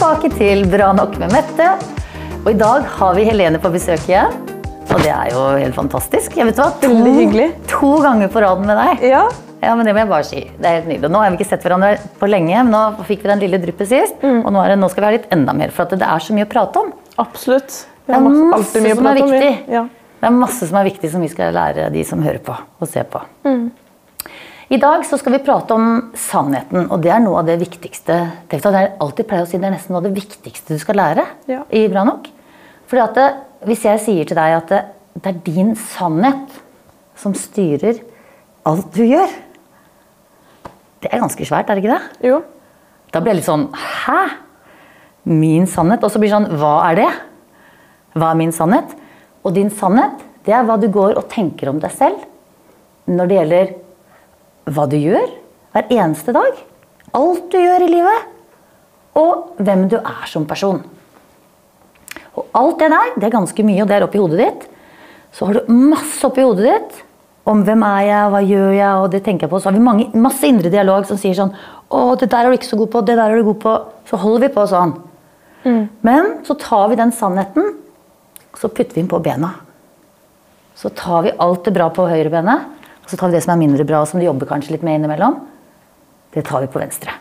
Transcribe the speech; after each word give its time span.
tilbake 0.00 0.30
til 0.32 0.62
Bra 0.72 0.94
nok 0.96 1.18
med 1.20 1.28
Mette. 1.34 1.64
Og 2.40 2.46
i 2.48 2.56
dag 2.56 2.86
har 2.88 3.16
vi 3.18 3.24
Helene 3.26 3.58
på 3.60 3.68
besøk 3.74 4.06
igjen. 4.08 4.32
Og 4.88 5.02
det 5.04 5.10
er 5.12 5.26
jo 5.34 5.42
helt 5.60 5.76
fantastisk. 5.76 6.38
Jeg 6.38 6.48
vet 6.48 6.56
hva, 6.56 6.70
to, 6.80 6.88
Veldig 6.88 7.12
hyggelig. 7.18 7.48
to 7.68 7.90
ganger 8.00 8.30
på 8.32 8.40
raden 8.40 8.64
med 8.64 8.80
deg. 8.80 9.04
Ja. 9.10 9.26
Ja, 9.60 9.74
men 9.76 9.84
det 9.84 9.92
må 9.92 10.00
jeg 10.00 10.08
bare 10.08 10.24
si. 10.24 10.40
Det 10.56 10.64
er 10.70 10.78
helt 10.78 10.88
nydelig. 10.88 11.10
Nå 11.12 11.20
har 11.20 11.34
vi 11.34 11.36
ikke 11.36 11.50
sett 11.50 11.66
hverandre 11.68 11.90
på 12.16 12.30
lenge, 12.32 12.62
men 12.62 12.72
nå 12.72 13.04
fikk 13.10 13.26
vi 13.26 13.32
den 13.34 13.42
lille 13.44 13.60
dryppet 13.60 13.90
sist. 13.90 14.24
Mm. 14.24 14.38
Og 14.40 14.48
nå, 14.56 14.62
det, 14.72 14.78
nå 14.80 14.88
skal 14.88 15.04
vi 15.04 15.08
ha 15.10 15.12
litt 15.18 15.28
enda 15.36 15.56
mer, 15.60 15.76
for 15.76 15.84
at 15.84 16.00
det 16.00 16.08
er 16.08 16.24
så 16.24 16.38
mye 16.38 16.48
å 16.48 16.52
prate 16.54 16.80
om. 16.80 16.88
Absolutt. 17.20 17.76
Det 18.08 18.16
er 18.16 18.24
masse, 18.24 18.48
masse 18.54 18.84
som 18.96 19.10
er 19.12 19.20
viktig. 19.20 19.52
Ja. 19.76 19.84
Det 20.16 20.30
er 20.30 20.36
masse 20.38 20.70
som 20.70 20.80
er 20.80 20.88
viktig 20.88 21.12
som 21.12 21.28
vi 21.28 21.28
skal 21.34 21.52
lære 21.58 21.90
de 21.92 22.06
som 22.08 22.24
hører 22.24 22.40
på 22.48 22.56
og 22.56 22.88
ser 22.88 23.04
på. 23.12 23.20
Mm. 23.44 23.66
I 24.70 24.78
dag 24.78 25.02
så 25.02 25.16
skal 25.18 25.34
vi 25.34 25.40
prate 25.42 25.74
om 25.74 25.86
sannheten, 26.14 26.84
og 26.94 27.00
det 27.02 27.10
er 27.10 27.22
noe 27.24 27.40
av 27.40 27.48
det 27.48 27.56
viktigste. 27.58 28.18
Det 28.46 28.60
er 28.62 28.92
alltid 29.02 29.26
pleier 29.26 29.42
å 29.42 29.48
si 29.50 29.58
det 29.58 29.66
er 29.66 29.74
nesten 29.74 29.90
noe 29.90 29.98
av 29.98 30.06
det 30.06 30.14
viktigste 30.14 30.76
du 30.76 30.78
skal 30.82 31.00
lære 31.00 31.24
Ja. 31.50 31.64
i 31.74 31.88
Bra 31.90 32.04
nok. 32.06 32.28
Fordi 32.86 33.02
at 33.02 33.18
det, 33.18 33.24
hvis 33.66 33.82
jeg 33.84 34.00
sier 34.04 34.24
til 34.30 34.38
deg 34.38 34.54
at 34.60 34.68
det, 34.70 34.84
det 35.18 35.32
er 35.32 35.40
din 35.42 35.74
sannhet 35.74 36.54
som 37.18 37.34
styrer 37.34 37.98
alt 38.64 38.94
du 38.94 39.02
gjør 39.02 39.28
Det 41.02 41.10
er 41.10 41.18
ganske 41.18 41.44
svært, 41.48 41.70
er 41.70 41.74
det 41.74 41.84
ikke 41.84 41.96
det? 41.98 42.30
Jo. 42.30 42.40
Da 43.10 43.20
blir 43.20 43.32
jeg 43.32 43.40
litt 43.40 43.48
sånn 43.50 43.66
Hæ? 43.74 44.22
Min 45.24 45.66
sannhet? 45.66 46.04
Og 46.04 46.12
så 46.12 46.20
blir 46.20 46.30
det 46.30 46.36
sånn 46.36 46.58
Hva 46.60 46.74
er 46.90 46.98
det? 47.00 47.10
Hva 48.14 48.30
er 48.30 48.38
min 48.38 48.52
sannhet? 48.52 48.94
Og 49.42 49.54
din 49.56 49.70
sannhet, 49.70 50.20
det 50.44 50.54
er 50.54 50.62
hva 50.68 50.78
du 50.78 50.86
går 50.92 51.16
og 51.16 51.28
tenker 51.32 51.72
om 51.72 51.80
deg 51.82 51.90
selv 51.90 52.22
når 53.10 53.26
det 53.26 53.38
gjelder 53.40 53.70
hva 54.68 54.86
du 54.90 54.96
gjør 54.98 55.28
hver 55.74 55.92
eneste 55.94 56.34
dag. 56.34 56.58
Alt 57.16 57.50
du 57.52 57.58
gjør 57.58 57.84
i 57.86 57.90
livet. 57.90 58.26
Og 59.18 59.54
hvem 59.58 59.86
du 59.90 59.98
er 59.98 60.26
som 60.30 60.46
person. 60.48 60.82
Og 62.38 62.46
alt 62.56 62.78
det 62.78 62.90
der, 62.92 63.14
det 63.18 63.28
er 63.28 63.34
ganske 63.34 63.64
mye, 63.66 63.82
og 63.82 63.90
det 63.90 63.96
er 63.96 64.06
oppi 64.06 64.20
hodet 64.20 64.40
ditt. 64.40 64.66
Så 65.34 65.46
har 65.46 65.58
du 65.58 65.72
masse 65.72 66.22
oppi 66.26 66.44
hodet 66.46 66.68
ditt 66.68 67.00
om 67.50 67.62
hvem 67.66 67.82
er 67.86 68.02
jeg, 68.06 68.30
hva 68.30 68.40
gjør 68.44 68.72
jeg, 68.76 69.02
og 69.02 69.06
det 69.10 69.22
tenker 69.26 69.46
jeg 69.46 69.52
på. 69.52 69.60
Så 69.60 69.70
har 69.70 69.76
vi 69.76 69.82
mange, 69.82 70.08
masse 70.14 70.46
indre 70.46 70.70
dialog 70.72 71.06
som 71.08 71.18
sier 71.18 71.34
sånn 71.38 71.54
Å, 71.90 72.14
det 72.20 72.28
der 72.30 72.46
er 72.46 72.52
du 72.52 72.58
ikke 72.60 72.68
så 72.68 72.78
god 72.78 72.92
på, 72.92 73.00
det 73.02 73.16
der 73.18 73.32
er 73.32 73.40
du 73.40 73.48
god 73.48 73.58
på. 73.64 73.72
Så 74.06 74.18
holder 74.22 74.44
vi 74.44 74.52
på 74.54 74.66
sånn. 74.70 74.92
Men 76.06 76.36
så 76.46 76.54
tar 76.54 76.86
vi 76.92 76.98
den 77.00 77.10
sannheten, 77.12 77.72
så 78.54 78.70
putter 78.70 78.94
vi 78.94 79.02
den 79.02 79.10
på 79.10 79.18
bena. 79.24 79.50
Så 80.78 80.92
tar 80.96 81.26
vi 81.26 81.34
alt 81.42 81.66
det 81.66 81.74
bra 81.74 81.90
på 81.92 82.06
høyrebenet, 82.08 82.68
og 83.10 83.16
så 83.16 83.18
tar 83.18 83.32
vi 83.32 83.34
det 83.34 83.42
som 83.42 83.56
er 83.56 83.58
mindre 83.58 83.82
bra, 83.82 84.04
og 84.04 84.06
som 84.06 84.20
du 84.20 84.24
jobber 84.28 84.46
kanskje 84.46 84.76
litt 84.76 84.84
med 84.86 85.00
innimellom. 85.00 85.40
Det 86.30 86.44
tar 86.46 86.62
vi 86.62 86.68
på 86.70 86.78
venstre. 86.78 87.16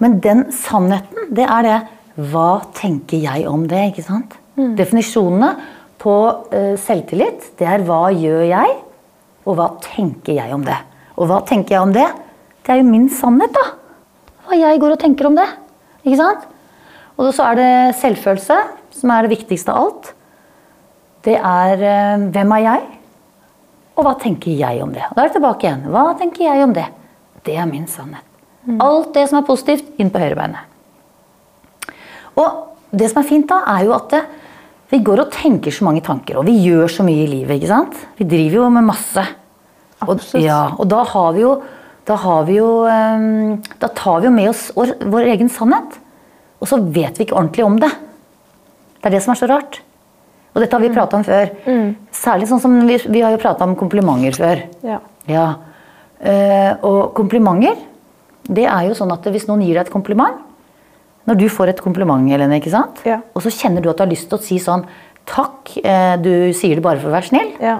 Men 0.00 0.16
den 0.24 0.46
sannheten, 0.48 1.28
det 1.36 1.44
er 1.44 1.66
det 1.66 1.74
Hva 2.30 2.62
tenker 2.72 3.20
jeg 3.20 3.44
om 3.50 3.66
det? 3.68 3.82
ikke 3.90 4.04
sant? 4.06 4.36
Definisjonene 4.54 5.50
på 6.00 6.14
uh, 6.54 6.72
selvtillit, 6.80 7.50
det 7.58 7.68
er 7.68 7.84
hva 7.84 8.06
gjør 8.14 8.46
jeg, 8.46 8.78
og 9.44 9.58
hva 9.58 9.68
tenker 9.82 10.38
jeg 10.38 10.56
om 10.56 10.64
det? 10.64 10.78
Og 11.18 11.28
hva 11.28 11.42
tenker 11.44 11.76
jeg 11.76 11.84
om 11.84 11.92
det? 11.92 12.06
Det 12.64 12.72
er 12.72 12.80
jo 12.80 12.88
min 12.88 13.10
sannhet, 13.12 13.52
da. 13.52 13.66
Hva 14.46 14.56
jeg 14.56 14.80
går 14.80 14.96
og 14.96 15.02
tenker 15.04 15.28
om 15.28 15.36
det. 15.36 15.50
Ikke 16.00 16.22
sant? 16.22 16.48
Og 17.18 17.34
så 17.34 17.50
er 17.50 17.60
det 17.60 17.72
selvfølelse, 18.00 18.60
som 19.02 19.12
er 19.12 19.26
det 19.26 19.34
viktigste 19.34 19.74
av 19.74 19.84
alt. 19.84 20.12
Det 21.28 21.36
er 21.36 21.84
uh, 21.84 22.30
hvem 22.32 22.56
er 22.56 22.68
jeg, 22.70 22.92
og 23.94 24.06
hva 24.06 24.14
tenker 24.18 24.54
jeg 24.58 24.82
om 24.82 24.92
det? 24.94 25.04
Og 25.10 25.16
da 25.16 25.22
er 25.22 25.30
det 25.30 25.36
tilbake 25.36 25.66
igjen. 25.68 25.84
Hva 25.94 26.04
tenker 26.18 26.46
jeg 26.46 26.62
om 26.64 26.72
det? 26.74 26.86
Det 27.46 27.56
er 27.60 27.68
min 27.70 27.86
sannhet. 27.90 28.26
Alt 28.80 29.12
det 29.14 29.26
som 29.28 29.38
er 29.38 29.46
positivt, 29.46 29.90
inn 30.00 30.10
på 30.10 30.22
høyrebeinet. 30.22 31.92
Og 32.40 32.94
det 32.94 33.10
som 33.10 33.20
er 33.20 33.28
fint 33.28 33.46
da, 33.50 33.60
er 33.76 33.86
jo 33.86 33.94
at 33.94 34.16
vi 34.90 35.00
går 35.04 35.24
og 35.24 35.32
tenker 35.34 35.74
så 35.74 35.86
mange 35.86 36.02
tanker, 36.04 36.38
og 36.40 36.46
vi 36.48 36.56
gjør 36.64 36.90
så 36.90 37.06
mye 37.06 37.24
i 37.24 37.30
livet, 37.30 37.56
ikke 37.58 37.70
sant? 37.70 37.96
Vi 38.18 38.26
driver 38.28 38.62
jo 38.62 38.70
med 38.74 38.86
masse. 38.88 39.24
Og, 40.04 40.20
ja, 40.40 40.60
og 40.76 40.88
da 40.90 41.02
har 41.08 41.32
vi 41.36 41.44
jo, 41.44 41.54
da 42.08 42.18
har 42.20 42.44
vi 42.48 42.58
jo, 42.58 42.68
ehm, 42.90 43.62
da 43.80 43.88
tar 43.96 44.20
vi 44.20 44.28
jo 44.28 44.34
med 44.34 44.50
oss 44.50 44.66
vår, 44.76 44.96
vår 45.12 45.30
egen 45.34 45.50
sannhet. 45.52 45.98
Og 46.60 46.70
så 46.70 46.78
vet 46.80 47.18
vi 47.18 47.26
ikke 47.26 47.36
ordentlig 47.36 47.64
om 47.66 47.78
det. 47.80 47.90
Det 49.00 49.08
er 49.10 49.16
det 49.16 49.22
som 49.24 49.34
er 49.34 49.40
så 49.40 49.48
rart. 49.50 49.80
Og 50.54 50.62
dette 50.62 50.76
har 50.76 50.82
vi 50.84 50.92
prata 50.94 51.18
om 51.18 51.24
før. 51.26 51.50
Særlig 52.14 52.46
sånn 52.50 52.62
som 52.62 52.74
vi, 52.86 52.98
vi 53.10 53.22
har 53.24 53.34
jo 53.34 53.40
prata 53.42 53.66
om 53.66 53.74
komplimenter 53.78 54.36
før. 54.38 54.62
Ja. 54.86 55.00
Ja. 55.26 55.46
Uh, 56.24 56.72
og 56.86 57.00
komplimenter, 57.16 57.74
det 58.46 58.64
er 58.70 58.86
jo 58.86 58.94
sånn 58.96 59.10
at 59.12 59.26
hvis 59.34 59.48
noen 59.48 59.64
gir 59.64 59.74
deg 59.76 59.86
et 59.86 59.92
kompliment 59.92 60.38
Når 61.28 61.36
du 61.40 61.44
får 61.52 61.72
et 61.72 61.80
kompliment, 61.80 62.22
Helene, 62.28 62.58
ikke 62.60 62.72
sant? 62.72 63.00
Ja. 63.08 63.18
og 63.34 63.42
så 63.44 63.50
kjenner 63.52 63.82
du 63.82 63.88
at 63.90 63.98
du 63.98 64.04
har 64.04 64.10
lyst 64.10 64.28
til 64.28 64.38
å 64.38 64.44
si 64.44 64.58
sånn 64.60 64.84
Takk, 65.28 65.72
eh, 65.80 66.14
du 66.20 66.52
sier 66.52 66.76
det 66.76 66.84
bare 66.84 67.00
for 67.00 67.08
å 67.08 67.14
være 67.14 67.30
snill. 67.30 67.54
Ja. 67.56 67.78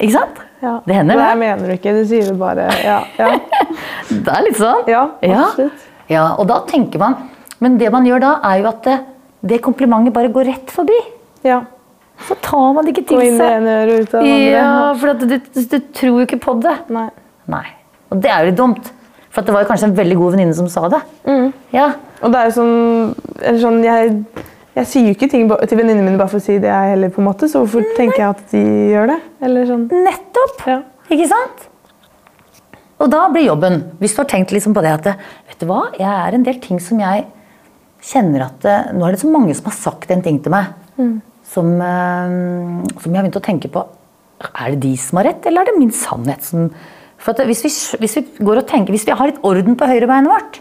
Ikke 0.00 0.14
sant? 0.14 0.38
ja. 0.64 0.78
Det 0.86 0.96
hender, 0.96 1.20
det. 1.20 1.26
det. 1.28 1.38
mener 1.42 1.68
du 1.68 1.74
ikke, 1.76 1.92
du 1.92 2.08
sier 2.08 2.30
det 2.30 2.36
bare 2.40 2.68
Ja. 2.80 2.98
Ja. 3.20 3.30
Det 4.24 4.32
er 4.32 4.44
litt 4.46 4.56
sånn. 4.56 4.88
Ja, 4.88 5.02
absolutt. 5.20 5.88
Ja, 6.08 6.22
og 6.40 6.48
da 6.48 6.62
tenker 6.68 7.02
man 7.02 7.18
Men 7.60 7.76
det 7.76 7.92
man 7.92 8.06
gjør 8.08 8.24
da, 8.24 8.34
er 8.48 8.62
jo 8.62 8.70
at 8.70 8.84
det, 8.88 8.96
det 9.52 9.60
komplimentet 9.64 10.16
bare 10.16 10.32
går 10.32 10.48
rett 10.54 10.72
forbi. 10.74 10.96
ja. 11.44 11.62
Så 12.26 12.34
tar 12.42 12.74
man 12.74 12.86
det 12.86 12.96
ikke 12.96 13.06
til 13.12 13.38
seg. 13.38 13.68
Ja, 14.50 14.68
for 14.98 15.14
at 15.14 15.22
du, 15.22 15.36
du, 15.38 15.78
tror 15.94 16.20
jo 16.22 16.26
ikke 16.26 16.40
på 16.42 16.56
det. 16.64 16.74
Nei. 16.92 17.08
Nei. 17.50 17.64
Og 18.10 18.22
det 18.24 18.32
er 18.32 18.42
jo 18.42 18.50
litt 18.50 18.58
dumt. 18.58 18.92
For 19.28 19.42
at 19.42 19.48
det 19.48 19.54
var 19.54 19.64
jo 19.64 19.70
kanskje 19.70 19.90
en 19.90 19.96
veldig 19.98 20.18
god 20.18 20.34
venninne 20.34 20.56
som 20.56 20.68
sa 20.72 20.88
det. 20.92 21.00
Ja. 21.76 21.92
Og 22.24 22.34
det 22.34 22.40
er 22.40 22.50
jo 22.50 22.54
sånn, 22.58 22.76
eller 23.38 23.60
sånn 23.62 23.80
jeg, 23.84 24.12
jeg 24.80 24.90
sier 24.90 25.08
jo 25.08 25.14
ikke 25.14 25.30
ting 25.30 25.46
til 25.48 25.78
venninnene 25.78 26.06
mine 26.06 26.18
bare 26.18 26.32
for 26.32 26.40
å 26.40 26.44
si 26.44 26.58
det 26.58 26.70
jeg 26.70 26.92
heller, 26.94 27.12
på 27.14 27.22
en 27.22 27.28
måte, 27.28 27.48
så 27.50 27.62
hvorfor 27.62 27.86
tenker 27.98 28.24
jeg 28.24 28.28
at 28.32 28.44
de 28.54 28.62
gjør 28.94 29.12
det? 29.12 29.18
Eller 29.46 29.68
sånn. 29.70 29.88
Nettopp! 30.08 30.62
Ja. 30.66 30.78
Ikke 31.08 31.28
sant? 31.30 31.68
Og 32.98 33.10
da 33.12 33.28
blir 33.30 33.46
jobben, 33.46 33.80
hvis 34.02 34.16
du 34.16 34.22
har 34.24 34.28
tenkt 34.32 34.52
liksom 34.52 34.74
på 34.74 34.82
det 34.82 34.96
at 34.96 35.06
Vet 35.12 35.60
du 35.62 35.68
hva, 35.70 35.84
jeg 35.94 36.10
er 36.10 36.34
en 36.34 36.46
del 36.46 36.58
ting 36.62 36.82
som 36.82 36.98
jeg 37.00 37.28
kjenner 38.04 38.48
at 38.48 38.66
eh, 38.66 38.90
Nå 38.94 39.06
er 39.06 39.14
det 39.14 39.22
så 39.22 39.30
mange 39.30 39.54
som 39.54 39.70
har 39.70 39.76
sagt 39.76 40.10
en 40.14 40.24
ting 40.24 40.40
til 40.42 40.54
meg 40.54 40.74
som, 41.48 41.72
eh, 41.80 42.36
som 43.00 43.08
jeg 43.08 43.18
har 43.18 43.26
begynt 43.26 43.40
å 43.40 43.44
tenke 43.44 43.72
på. 43.72 43.84
Er 44.54 44.74
det 44.74 44.80
de 44.84 44.94
som 45.00 45.18
har 45.18 45.30
rett, 45.32 45.46
eller 45.46 45.62
er 45.62 45.72
det 45.72 45.78
min 45.80 45.94
sannhet 45.94 46.42
som 46.46 46.70
For 47.18 47.34
at 47.34 47.48
hvis 47.50 47.64
vi, 47.64 47.70
hvis 47.98 48.12
vi 48.14 48.44
går 48.46 48.60
og 48.60 48.68
tenker, 48.70 48.94
hvis 48.94 49.04
vi 49.04 49.10
har 49.10 49.26
litt 49.26 49.40
orden 49.42 49.74
på 49.74 49.88
høyrebeinet 49.90 50.30
vårt, 50.30 50.60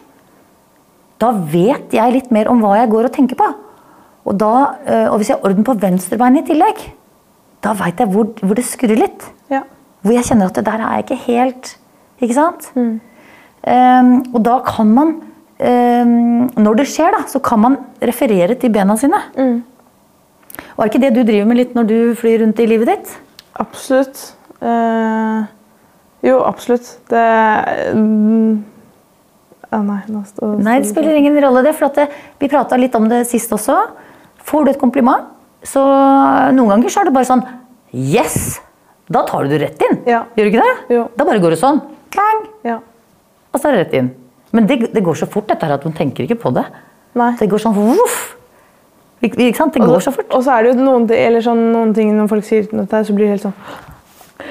da 1.22 1.30
vet 1.54 1.94
jeg 1.94 2.14
litt 2.16 2.32
mer 2.34 2.50
om 2.50 2.64
hva 2.64 2.80
jeg 2.80 2.90
går 2.90 3.06
og 3.06 3.14
tenker 3.14 3.38
på. 3.38 3.46
Og, 4.26 4.34
da, 4.42 4.74
eh, 4.90 5.06
og 5.06 5.20
hvis 5.20 5.30
jeg 5.30 5.38
har 5.38 5.46
orden 5.46 5.68
på 5.68 5.76
venstrebeinet 5.78 6.42
i 6.42 6.50
tillegg, 6.50 6.82
da 7.62 7.76
veit 7.78 8.02
jeg 8.02 8.10
hvor, 8.10 8.32
hvor 8.42 8.58
det 8.58 8.66
skurrer 8.66 8.98
litt. 8.98 9.28
Ja. 9.54 9.62
Hvor 10.02 10.18
jeg 10.18 10.26
kjenner 10.26 10.50
at 10.50 10.58
det 10.58 10.66
der 10.66 10.82
er 10.82 10.98
jeg 10.98 11.06
ikke 11.06 11.22
helt 11.28 11.72
Ikke 12.18 12.34
sant? 12.34 12.68
Ehm, 12.76 14.12
og 14.34 14.42
da 14.46 14.58
kan 14.66 14.90
man 14.94 15.14
um, 15.62 16.48
Når 16.58 16.78
det 16.80 16.86
skjer, 16.90 17.14
da, 17.14 17.26
så 17.30 17.42
kan 17.44 17.62
man 17.62 17.78
referere 18.02 18.56
til 18.58 18.74
bena 18.74 18.96
sine. 18.98 19.20
Og 19.38 19.77
er 20.86 20.92
ikke 20.92 21.02
det 21.02 21.14
du 21.16 21.24
driver 21.26 21.50
med 21.50 21.58
litt 21.58 21.78
når 21.78 21.88
du 21.90 22.00
flyr 22.20 22.42
rundt 22.44 22.60
i 22.62 22.68
livet 22.70 22.92
ditt? 22.92 23.14
Absolutt. 23.58 24.20
Eh, 24.62 25.46
jo, 26.28 26.38
absolutt. 26.46 26.90
Det 27.10 27.24
mm, 27.98 28.52
ah, 29.72 29.82
Nei, 29.86 30.02
nå 30.12 30.22
står 30.28 30.60
Nei, 30.66 30.78
det 30.84 30.92
spiller 30.92 31.18
ingen 31.18 31.38
rolle 31.42 31.64
det, 31.66 31.74
for 31.78 31.90
at 31.90 31.98
det, 32.02 32.08
vi 32.42 32.52
prata 32.52 32.78
litt 32.80 32.96
om 32.98 33.10
det 33.10 33.24
sist 33.30 33.54
også. 33.54 33.80
Får 34.48 34.66
du 34.66 34.74
et 34.74 34.82
kompliment, 34.82 35.34
så 35.66 35.82
noen 36.56 36.76
ganger 36.76 36.94
så 36.94 37.02
er 37.02 37.10
det 37.10 37.18
bare 37.18 37.30
sånn 37.30 37.44
Yes! 37.98 38.60
Da 39.08 39.22
tar 39.24 39.46
du 39.48 39.54
det 39.54 39.62
rett 39.64 39.84
inn. 39.88 40.02
Ja. 40.10 40.26
Gjør 40.36 40.50
du 40.50 40.52
ikke 40.52 40.64
det? 40.64 40.96
Jo. 40.98 41.04
Da 41.16 41.26
bare 41.28 41.40
går 41.40 41.56
det 41.56 41.62
sånn. 41.62 41.80
Klang! 42.12 42.42
Ja. 42.68 42.82
Og 43.54 43.62
så 43.62 43.70
er 43.70 43.78
det 43.78 43.84
rett 43.86 43.96
inn. 44.02 44.10
Men 44.56 44.68
det, 44.68 44.82
det 44.92 45.04
går 45.04 45.16
så 45.16 45.28
fort, 45.32 45.48
dette 45.48 45.64
her, 45.64 45.78
at 45.78 45.86
man 45.88 45.96
tenker 45.96 46.28
ikke 46.28 46.40
på 46.42 46.52
det. 46.56 46.66
Nei. 47.18 47.32
Det 47.40 47.48
går 47.52 47.64
sånn 47.64 47.78
voff! 47.78 48.37
Det 49.22 49.82
går 49.82 50.00
så- 50.00 50.12
fort. 50.14 50.32
Og 50.34 50.44
så 50.44 50.52
er 50.60 50.64
det 50.64 50.76
jo 50.76 50.84
noen, 50.84 51.10
eller 51.12 51.42
sånn, 51.42 51.72
noen 51.74 51.94
ting 51.96 52.16
når 52.18 52.28
folk 52.30 52.44
sier 52.44 52.68
her, 52.72 53.04
så 53.04 53.14
blir 53.16 53.26
det 53.26 53.40
helt 53.40 53.42
sånn 53.42 53.54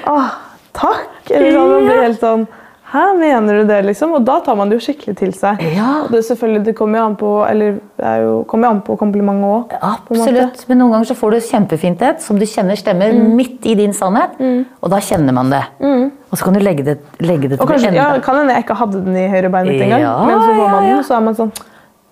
Åh, 0.07 0.31
takk! 0.73 1.31
Eller 1.31 1.53
sånn, 1.53 1.71
man 1.71 1.85
blir 1.87 2.03
helt 2.03 2.21
sånn 2.21 2.47
Hæ, 2.87 3.19
mener 3.19 3.63
du 3.63 3.65
det, 3.67 3.85
liksom? 3.85 4.13
Og 4.15 4.25
da 4.25 4.39
tar 4.41 4.55
man 4.55 4.69
det 4.71 4.77
jo 4.79 4.93
skikkelig 4.93 5.17
til 5.19 5.33
seg. 5.35 5.59
Ja. 5.75 6.05
Og 6.05 6.13
det, 6.13 6.21
selvfølgelig, 6.23 6.65
det 6.69 6.75
kommer 6.77 6.99
jo 7.01 7.05
an 7.05 7.17
på 7.17 7.31
eller 7.51 7.73
det 7.99 8.05
er 8.07 8.21
jo, 8.23 8.45
kommer 8.47 8.69
jo 8.69 8.75
an 8.77 8.81
på 8.87 8.97
komplimentet 8.97 9.43
òg. 9.45 9.75
Absolutt. 9.83 10.63
Men 10.69 10.79
noen 10.79 10.93
ganger 10.95 11.09
så 11.11 11.17
får 11.19 11.31
du 11.35 11.41
kjempefint 11.49 12.01
et 12.07 12.23
som 12.23 12.39
du 12.39 12.45
kjenner 12.47 12.77
stemmer 12.79 13.11
Mm. 13.13 13.35
midt 13.35 13.67
i 13.67 13.75
din 13.75 13.91
sannhet. 13.93 14.39
Og 14.83 14.89
da 14.89 14.97
kjenner 15.03 15.35
man 15.35 15.51
det. 15.51 15.65
Og 15.83 16.39
så 16.39 16.45
kan 16.45 16.55
du 16.55 16.61
legge 16.61 16.85
det, 16.85 16.99
legge 17.21 17.49
det 17.49 17.59
til 17.59 17.63
Og 17.67 17.69
kanskje, 17.69 17.89
enda. 17.89 18.15
ja, 18.15 18.21
kan 18.21 18.37
hende 18.37 18.55
jeg 18.55 18.65
ikke 18.65 18.77
hadde 18.77 19.05
den 19.05 19.17
i 19.17 19.29
høyrebeinet 19.35 19.83
engang. 19.83 20.01
Ja, 20.01 20.25
men 20.25 20.41
så 20.41 20.55
får 20.55 20.71
man 20.71 20.83
den, 20.85 20.99
og 20.99 21.05
så 21.05 21.17
er 21.17 21.21
man 21.21 21.35
sånn 21.35 21.53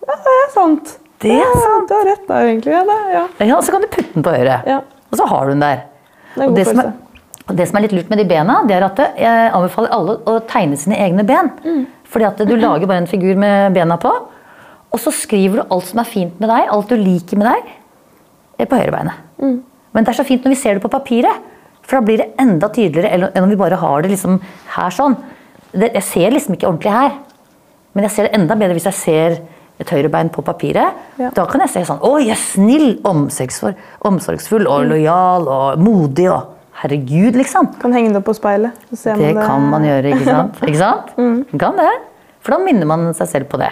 Ja, 0.08 0.14
det 0.26 0.34
er 0.42 0.50
sant. 0.52 0.98
Det 1.22 1.32
ja, 1.38 1.46
sant. 1.62 1.88
Du 1.88 1.94
har 1.94 2.04
rett 2.10 2.26
der, 2.28 2.48
egentlig. 2.50 2.72
Ja, 2.74 2.82
det, 2.88 2.98
ja. 3.14 3.24
Ja, 3.46 3.60
så 3.62 3.72
kan 3.72 3.84
du 3.84 3.88
putte 3.88 4.12
den 4.14 4.24
på 4.26 4.34
øret. 4.34 4.66
Ja. 4.68 4.80
Og 5.10 5.18
så 5.20 5.26
har 5.30 5.46
du 5.46 5.54
den 5.54 5.62
der. 5.64 5.84
Det 6.34 6.48
Og 6.48 6.56
det, 6.56 6.66
som 6.66 6.80
er, 6.82 6.92
og 7.46 7.56
det 7.56 7.68
som 7.70 7.78
er 7.78 7.84
litt 7.86 7.94
lurt 7.94 8.10
med 8.10 8.18
de 8.18 8.26
bena, 8.28 8.58
det 8.68 8.76
er 8.76 8.86
at 8.88 9.02
jeg 9.20 9.50
anbefaler 9.54 9.94
alle 9.94 10.16
å 10.26 10.38
tegne 10.50 10.76
sine 10.80 10.98
egne 10.98 11.24
ben. 11.28 11.52
Mm. 11.64 11.84
Fordi 12.10 12.26
at 12.28 12.42
du 12.48 12.54
lager 12.56 12.86
bare 12.90 13.04
en 13.04 13.10
figur 13.10 13.36
med 13.38 13.74
bena 13.76 13.96
på, 14.00 14.12
Og 14.94 15.00
så 15.02 15.10
skriver 15.10 15.58
du 15.58 15.72
alt 15.74 15.88
som 15.88 15.98
er 15.98 16.06
fint 16.06 16.36
med 16.38 16.46
deg, 16.46 16.68
alt 16.70 16.92
du 16.92 16.94
liker 16.94 17.36
med 17.40 17.48
deg, 17.48 17.70
eh, 18.60 18.66
på 18.70 18.76
høyrebeinet. 18.78 19.16
Men 19.42 20.04
det 20.04 20.12
er 20.12 20.18
så 20.20 20.26
fint 20.28 20.44
når 20.44 20.54
vi 20.54 20.58
ser 20.60 20.74
det 20.74 20.82
på 20.84 20.90
papiret, 20.92 21.40
for 21.82 21.98
da 21.98 22.06
blir 22.06 22.20
det 22.22 22.28
enda 22.38 22.68
tydeligere 22.70 23.10
enn 23.34 23.42
om 23.42 23.50
vi 23.50 23.58
bare 23.58 23.74
har 23.74 24.02
det 24.02 24.12
liksom 24.12 24.38
her 24.76 24.94
sånn. 24.94 25.16
Jeg 25.74 26.02
ser 26.06 26.30
liksom 26.30 26.54
ikke 26.54 26.68
ordentlig 26.68 26.92
her, 26.94 27.10
men 27.92 28.06
jeg 28.06 28.14
ser 28.14 28.28
det 28.28 28.38
enda 28.38 28.54
bedre 28.54 28.78
hvis 28.78 28.86
jeg 28.86 29.00
ser 29.00 29.36
et 29.82 29.90
høyrebein 29.90 30.30
på 30.30 30.42
papiret. 30.46 30.98
Ja. 31.18 31.30
Da 31.34 31.44
kan 31.50 31.64
jeg 31.64 31.72
se 31.72 31.84
sånn 31.88 32.02
Å, 32.04 32.12
jeg 32.22 32.34
er 32.36 32.40
snill, 32.40 32.88
omsorgsfull, 33.10 33.74
omsorgsfull 34.06 34.68
og 34.70 34.86
lojal 34.92 35.48
og 35.50 35.82
modig 35.82 36.28
og 36.30 36.50
Herregud, 36.74 37.36
liksom. 37.38 37.68
Kan 37.78 37.92
henge 37.94 38.10
det 38.10 38.18
opp 38.18 38.26
på 38.26 38.34
speilet. 38.34 38.74
Så 38.90 38.96
ser 38.98 39.20
Det 39.20 39.28
man 39.36 39.46
kan 39.46 39.66
man 39.70 39.84
gjøre, 39.90 40.10
ikke 40.10 40.26
sant? 40.26 40.56
Ikke 40.66 40.80
sant? 40.80 41.12
mm. 41.14 41.58
Kan 41.60 41.78
det. 41.78 41.90
For 42.42 42.56
da 42.56 42.58
minner 42.64 42.88
man 42.90 43.06
seg 43.14 43.30
selv 43.30 43.46
på 43.52 43.60
det. 43.62 43.70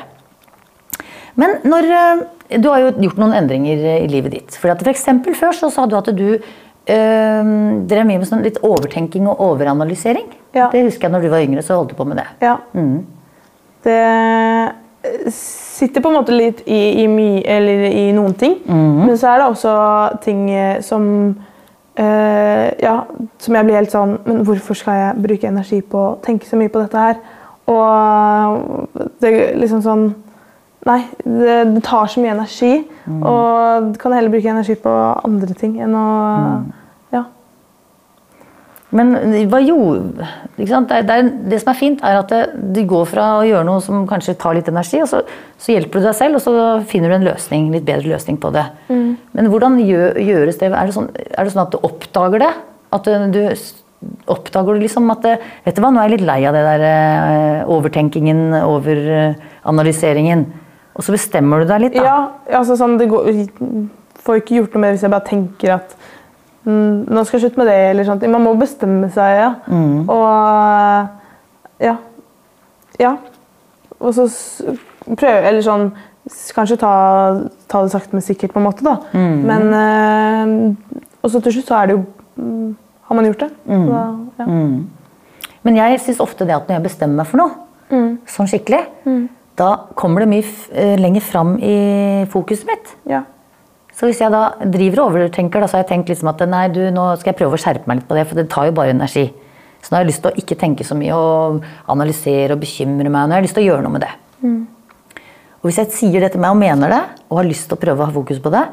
Men 1.41 1.57
når 1.67 1.89
eh, 1.97 2.23
Du 2.63 2.69
har 2.71 2.83
jo 2.83 2.93
gjort 3.01 3.19
noen 3.19 3.35
endringer 3.35 3.81
eh, 3.97 4.05
i 4.05 4.11
livet 4.13 4.37
ditt. 4.37 4.55
For, 4.55 4.71
at 4.71 4.83
for 4.85 4.93
eksempel 4.93 5.35
før 5.35 5.57
så 5.57 5.71
sa 5.75 5.89
du 5.91 5.97
at 5.99 6.13
du 6.15 6.29
øh, 6.37 7.51
drev 7.91 8.07
mye 8.07 8.21
med 8.21 8.29
sånn 8.29 8.45
litt 8.47 8.61
overtenking 8.63 9.27
og 9.33 9.43
overanalysering. 9.51 10.31
Ja. 10.55 10.69
Det 10.71 10.85
husker 10.87 11.09
jeg 11.09 11.17
når 11.17 11.27
du 11.27 11.33
var 11.33 11.43
yngre, 11.43 11.65
så 11.67 11.81
holdt 11.81 11.95
du 11.95 11.99
på 11.99 12.07
med 12.07 12.23
det. 12.23 12.29
Ja. 12.45 12.59
Det 13.83 13.99
eh, 13.99 14.79
sitter 15.35 16.01
på 16.01 16.11
en 16.11 16.15
måte 16.21 16.35
litt 16.35 16.61
i, 16.67 17.03
i, 17.03 17.07
my, 17.11 17.43
eller 17.49 17.87
i 17.91 18.05
noen 18.15 18.35
ting. 18.39 18.59
Men 19.07 19.17
så 19.19 19.33
er 19.33 19.41
det 19.43 19.49
også 19.49 19.73
ting 20.25 20.45
eh, 20.51 20.81
som 20.83 21.07
øh, 21.99 22.67
Ja, 22.83 22.97
som 23.39 23.55
jeg 23.59 23.67
blir 23.67 23.77
helt 23.77 23.93
sånn 23.93 24.15
Men 24.25 24.45
hvorfor 24.47 24.79
skal 24.79 25.01
jeg 25.01 25.23
bruke 25.27 25.49
energi 25.51 25.81
på 25.83 25.99
å 25.99 26.19
tenke 26.25 26.47
så 26.47 26.57
mye 26.61 26.73
på 26.73 26.85
dette 26.85 27.07
her? 27.07 27.19
Og 27.71 29.01
det 29.23 29.33
er 29.33 29.59
liksom 29.59 29.83
sånn 29.85 30.07
Nei, 30.83 30.99
det, 31.23 31.59
det 31.77 31.83
tar 31.87 32.09
så 32.11 32.19
mye 32.19 32.33
energi. 32.35 32.73
Og 33.07 33.93
du 33.93 33.99
kan 34.03 34.17
heller 34.17 34.33
bruke 34.33 34.51
energi 34.51 34.75
på 34.83 34.95
andre 35.23 35.55
ting 35.55 35.77
enn 35.79 35.95
å 35.95 36.07
Ja. 36.11 36.55
Men 38.93 39.15
hva 39.49 39.59
gjorde 39.65 40.27
sant? 40.69 40.91
Det, 40.91 41.01
det, 41.09 41.19
det 41.49 41.61
som 41.63 41.71
er 41.73 41.79
fint, 41.79 42.03
er 42.05 42.19
at 42.21 42.33
du 42.77 42.83
går 42.89 43.07
fra 43.09 43.29
å 43.39 43.47
gjøre 43.49 43.65
noe 43.65 43.81
som 43.85 44.05
kanskje 44.09 44.37
tar 44.41 44.59
litt 44.59 44.69
energi, 44.69 45.01
og 45.01 45.09
så, 45.09 45.23
så 45.57 45.73
hjelper 45.73 46.03
du 46.03 46.09
deg 46.11 46.19
selv, 46.19 46.37
og 46.37 46.45
så 46.45 46.57
finner 46.89 47.13
du 47.13 47.17
en 47.17 47.29
løsning, 47.31 47.71
litt 47.73 47.87
bedre 47.89 48.13
løsning 48.13 48.37
på 48.43 48.53
det. 48.55 48.67
Men 49.39 49.49
hvordan 49.53 49.79
gjør, 49.81 50.21
gjøres 50.21 50.61
det? 50.61 50.73
Er 50.73 50.91
det, 50.91 50.97
sånn, 50.99 51.09
er 51.17 51.41
det 51.41 51.55
sånn 51.55 51.65
at 51.65 51.73
du 51.73 51.81
oppdager 51.89 52.45
det? 52.45 52.53
At 52.93 53.09
du, 53.09 53.31
du 53.33 53.43
Oppdager 54.27 54.75
du 54.75 54.83
liksom 54.83 55.11
at 55.13 55.21
det, 55.23 55.37
Vet 55.63 55.77
du 55.77 55.83
hva, 55.85 55.93
nå 55.95 56.01
er 56.03 56.09
jeg 56.09 56.17
litt 56.17 56.27
lei 56.27 56.41
av 56.49 56.57
det 56.57 56.63
der 56.67 56.85
eh, 56.89 57.69
overtenkingen, 57.71 58.49
overanalyseringen. 58.67 60.43
Og 60.99 61.07
så 61.07 61.15
bestemmer 61.15 61.63
du 61.63 61.71
deg 61.71 61.85
litt, 61.85 61.95
da. 61.95 62.03
Ja, 62.03 62.17
altså 62.59 62.75
sånn, 62.81 62.97
det 63.01 63.07
går, 63.13 63.31
får 64.27 64.43
ikke 64.43 64.59
gjort 64.59 64.75
noe 64.75 64.83
med 64.83 64.91
det 64.91 64.97
hvis 64.97 65.07
jeg 65.07 65.15
bare 65.15 65.29
tenker 65.29 65.75
at 65.79 65.95
mm, 65.95 66.13
nå 66.65 67.25
skal 67.27 67.39
jeg 67.41 67.45
slutte 67.49 67.59
med 67.59 67.67
det. 67.67 67.79
eller 67.91 68.05
sånt. 68.05 68.23
Man 68.31 68.43
må 68.45 68.55
bestemme 68.61 69.09
seg, 69.11 69.37
ja. 69.41 69.51
Og 70.09 71.09
ja. 71.83 71.97
Ja. 73.01 73.17
Og 74.01 74.15
så 74.15 74.29
prøve 75.17 75.43
Eller 75.49 75.63
sånn 75.65 75.93
Kanskje 76.55 76.77
ta, 76.79 76.91
ta 77.67 77.81
det 77.83 77.91
sakte, 77.91 78.13
men 78.15 78.23
sikkert, 78.23 78.53
på 78.55 78.61
en 78.61 78.67
måte. 78.69 78.85
da. 78.87 78.99
Men 79.19 79.63
øh, 79.75 80.75
Og 81.23 81.31
så 81.31 81.41
til 81.43 81.53
slutt 81.57 81.67
så 81.67 81.75
er 81.81 81.87
det 81.91 81.97
jo 81.97 82.05
mm, 82.37 82.77
Har 83.09 83.15
man 83.19 83.25
gjort 83.27 83.41
det. 83.41 83.51
Så 83.67 83.91
da, 83.91 84.05
ja. 84.39 84.47
Men 85.65 85.77
jeg 85.77 86.01
syns 86.01 86.21
ofte 86.23 86.47
det 86.47 86.55
at 86.55 86.69
når 86.69 86.77
jeg 86.79 86.83
bestemmer 86.87 87.17
meg 87.23 87.27
for 87.27 87.39
noe, 87.43 87.51
sånn 88.27 88.49
skikkelig, 88.51 88.81
da 89.59 89.69
kommer 89.95 90.21
det 90.25 90.29
mye 90.31 90.45
eh, 90.73 90.95
lenger 90.99 91.21
fram 91.21 91.57
i 91.61 92.25
fokuset 92.33 92.67
mitt. 92.67 92.95
ja. 93.11 93.23
Så 94.03 94.09
hvis 94.11 94.19
jeg 94.19 94.35
da 94.35 94.57
driver 94.67 95.05
og 95.05 95.13
overtenker, 95.13 95.63
da, 95.63 95.69
så 95.71 95.77
har 95.79 95.85
jeg 95.85 95.93
tenkt 95.93 96.09
liksom 96.11 96.33
at 96.33 96.41
nei, 96.51 96.65
du, 96.75 96.81
nå 96.91 97.05
skal 97.21 97.31
jeg 97.31 97.39
prøve 97.39 97.55
å 97.55 97.61
skjerpe 97.63 97.87
meg 97.87 98.01
litt 98.01 98.09
på 98.09 98.17
det, 98.19 98.25
for 98.27 98.41
det 98.41 98.49
tar 98.51 98.67
jo 98.67 98.75
bare 98.75 98.91
energi. 98.91 99.29
Så 99.79 99.93
nå 99.93 99.95
har 99.95 100.03
jeg 100.03 100.09
lyst 100.09 100.25
til 100.25 100.33
å 100.33 100.43
ikke 100.43 100.57
tenke 100.59 100.87
så 100.89 100.97
mye 100.99 101.15
og 101.15 101.63
analysere 101.95 102.57
og 102.57 102.65
bekymre 102.65 103.07
meg. 103.07 103.31
Nå 103.31 103.37
har 103.37 103.39
jeg 103.39 103.47
lyst 103.47 103.57
til 103.61 103.63
å 103.63 103.69
gjøre 103.69 103.87
noe 103.87 103.95
med 103.95 104.03
det. 104.03 104.11
Og 105.63 105.71
hvis 105.71 105.79
jeg 105.79 105.95
sier 105.95 106.27
det 106.27 106.33
til 106.35 106.43
meg 106.43 106.57
og 106.57 106.59
mener 106.65 106.91
det, 106.91 107.01
og 107.29 107.39
har 107.45 107.47
lyst 107.47 107.71
til 107.71 107.79
å 107.79 107.83
prøve 107.87 108.03
å 108.03 108.11
ha 108.11 108.17
fokus 108.19 108.43
på 108.43 108.51
det, 108.51 108.67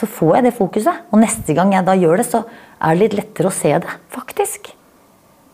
så 0.00 0.08
får 0.16 0.32
jeg 0.38 0.48
det 0.48 0.56
fokuset. 0.56 1.06
Og 1.12 1.20
neste 1.20 1.60
gang 1.60 1.76
jeg 1.76 1.84
da 1.84 2.00
gjør 2.00 2.22
det, 2.22 2.28
så 2.32 2.46
er 2.48 2.96
det 2.96 3.02
litt 3.04 3.20
lettere 3.20 3.52
å 3.52 3.58
se 3.60 3.76
det, 3.84 3.98
faktisk. 4.16 4.72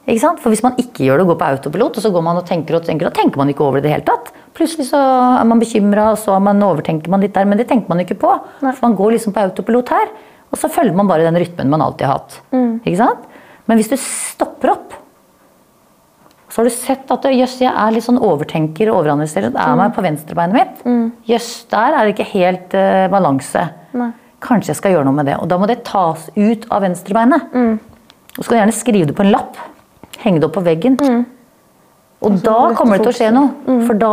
For 0.06 0.52
hvis 0.52 0.62
man 0.62 0.76
ikke 0.78 1.02
gjør 1.02 1.18
det 1.18 1.24
og 1.26 1.32
går 1.32 1.38
på 1.40 1.46
autopilot, 1.50 1.96
og 1.98 2.04
så 2.04 2.10
går 2.14 2.22
man 2.22 2.38
og 2.38 2.46
tenker 2.46 2.76
og 2.78 2.84
tenker, 2.86 3.08
da 3.08 3.14
tenker 3.16 3.40
man 3.40 3.50
ikke 3.50 3.64
over 3.66 3.80
det 3.80 3.84
i 3.84 3.88
det 3.88 3.94
hele 3.96 4.06
tatt. 4.06 4.30
Plutselig 4.54 4.86
så 4.92 5.00
er 5.40 5.48
man 5.50 5.58
bekymra, 5.58 6.12
og 6.14 6.20
så 6.22 6.36
man, 6.40 6.62
overtenker 6.62 7.10
man 7.10 7.24
litt 7.24 7.34
der, 7.34 7.48
men 7.50 7.58
det 7.58 7.66
tenker 7.68 7.90
man 7.90 8.04
ikke 8.04 8.18
på. 8.22 8.30
For 8.62 8.84
man 8.86 8.94
går 8.98 9.16
liksom 9.16 9.34
på 9.34 9.42
autopilot 9.42 9.90
her, 9.96 10.12
og 10.52 10.60
så 10.62 10.70
følger 10.70 10.94
man 10.94 11.10
bare 11.10 11.26
den 11.26 11.40
rytmen 11.42 11.72
man 11.72 11.82
alltid 11.82 12.06
har 12.06 12.20
hatt. 12.20 12.38
Ikke 12.86 13.00
sant? 13.00 13.26
Men 13.66 13.80
hvis 13.80 13.90
du 13.90 13.96
stopper 13.98 14.76
opp, 14.76 14.94
så 16.54 16.62
har 16.62 16.70
du 16.70 16.72
sett 16.72 17.10
at 17.12 17.26
jøss, 17.34 17.58
jeg 17.60 17.68
er 17.68 17.90
litt 17.92 18.06
sånn 18.06 18.22
overtenker 18.22 18.88
og 18.88 19.02
overanalyserer. 19.02 19.50
Det 19.52 19.60
er 19.60 19.74
meg 19.76 19.90
på 19.92 20.04
venstrebeinet 20.06 20.54
mitt. 20.56 20.86
Jøss, 21.28 21.50
der 21.74 21.92
er 21.98 22.06
det 22.06 22.14
ikke 22.14 22.30
helt 22.30 22.76
uh, 22.78 23.08
balanse. 23.12 23.66
Nei. 23.98 24.12
Kanskje 24.46 24.70
jeg 24.70 24.78
skal 24.78 24.94
gjøre 24.94 25.04
noe 25.08 25.18
med 25.18 25.26
det. 25.28 25.34
Og 25.42 25.50
da 25.50 25.58
må 25.58 25.66
det 25.68 25.82
tas 25.84 26.30
ut 26.38 26.64
av 26.72 26.86
venstrebeinet. 26.86 27.50
Og 28.36 28.38
så 28.38 28.46
kan 28.46 28.54
du 28.54 28.60
gjerne 28.62 28.76
skrive 28.78 29.10
det 29.10 29.16
på 29.18 29.26
en 29.26 29.34
lapp. 29.34 29.58
Henge 30.26 30.42
det 30.42 30.48
opp 30.50 30.56
på 30.58 30.64
veggen. 30.66 30.98
Og 32.26 32.36
da 32.42 32.58
kommer 32.76 32.98
det 32.98 33.06
til 33.06 33.12
å 33.14 33.16
skje 33.20 33.32
noe. 33.34 33.52
noe. 33.66 33.86
For 33.86 33.98
da 34.00 34.12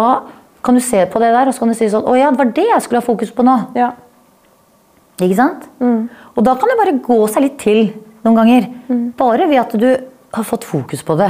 kan 0.63 0.77
du 0.77 0.83
se 0.85 1.03
på 1.11 1.19
det 1.19 1.33
der 1.33 1.49
og 1.49 1.55
så 1.55 1.63
kan 1.63 1.73
du 1.73 1.75
si 1.75 1.89
sånn 1.91 2.05
Å 2.07 2.13
ja, 2.15 2.29
det 2.31 2.39
var 2.39 2.51
det 2.55 2.65
jeg 2.69 2.83
skulle 2.85 3.01
ha 3.01 3.05
fokus 3.05 3.33
på 3.35 3.43
nå. 3.43 3.57
ja. 3.79 3.91
Ikke 5.21 5.35
sant? 5.37 5.67
Og 6.33 6.41
da 6.43 6.55
kan 6.57 6.71
det 6.71 6.77
bare 6.79 6.95
gå 7.05 7.17
seg 7.29 7.43
litt 7.45 7.57
til 7.61 7.83
noen 8.25 8.35
ganger. 8.39 8.65
Bare 9.19 9.45
ved 9.47 9.59
at 9.61 9.75
du 9.77 9.89
har 10.33 10.43
fått 10.47 10.63
fokus 10.65 11.03
på 11.05 11.15
det. 11.19 11.29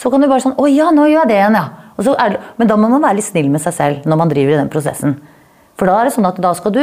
Så 0.00 0.10
kan 0.10 0.22
du 0.22 0.28
bare 0.30 0.40
sånn 0.40 0.56
Å 0.56 0.66
ja, 0.70 0.88
nå 0.90 1.04
gjør 1.10 1.20
jeg 1.20 1.28
det 1.28 1.36
igjen, 1.36 1.58
ja. 1.60 1.66
Det, 2.02 2.40
men 2.56 2.70
da 2.70 2.76
må 2.80 2.88
man 2.88 3.02
være 3.04 3.18
litt 3.20 3.28
snill 3.28 3.50
med 3.52 3.60
seg 3.62 3.74
selv 3.76 4.06
når 4.08 4.16
man 4.18 4.30
driver 4.32 4.54
i 4.54 4.60
den 4.62 4.70
prosessen. 4.72 5.18
For 5.82 5.90
da 5.90 5.98
er 5.98 6.06
det 6.06 6.14
sånn 6.14 6.28
at 6.28 6.36
da 6.38 6.52
skal 6.54 6.70
du 6.76 6.82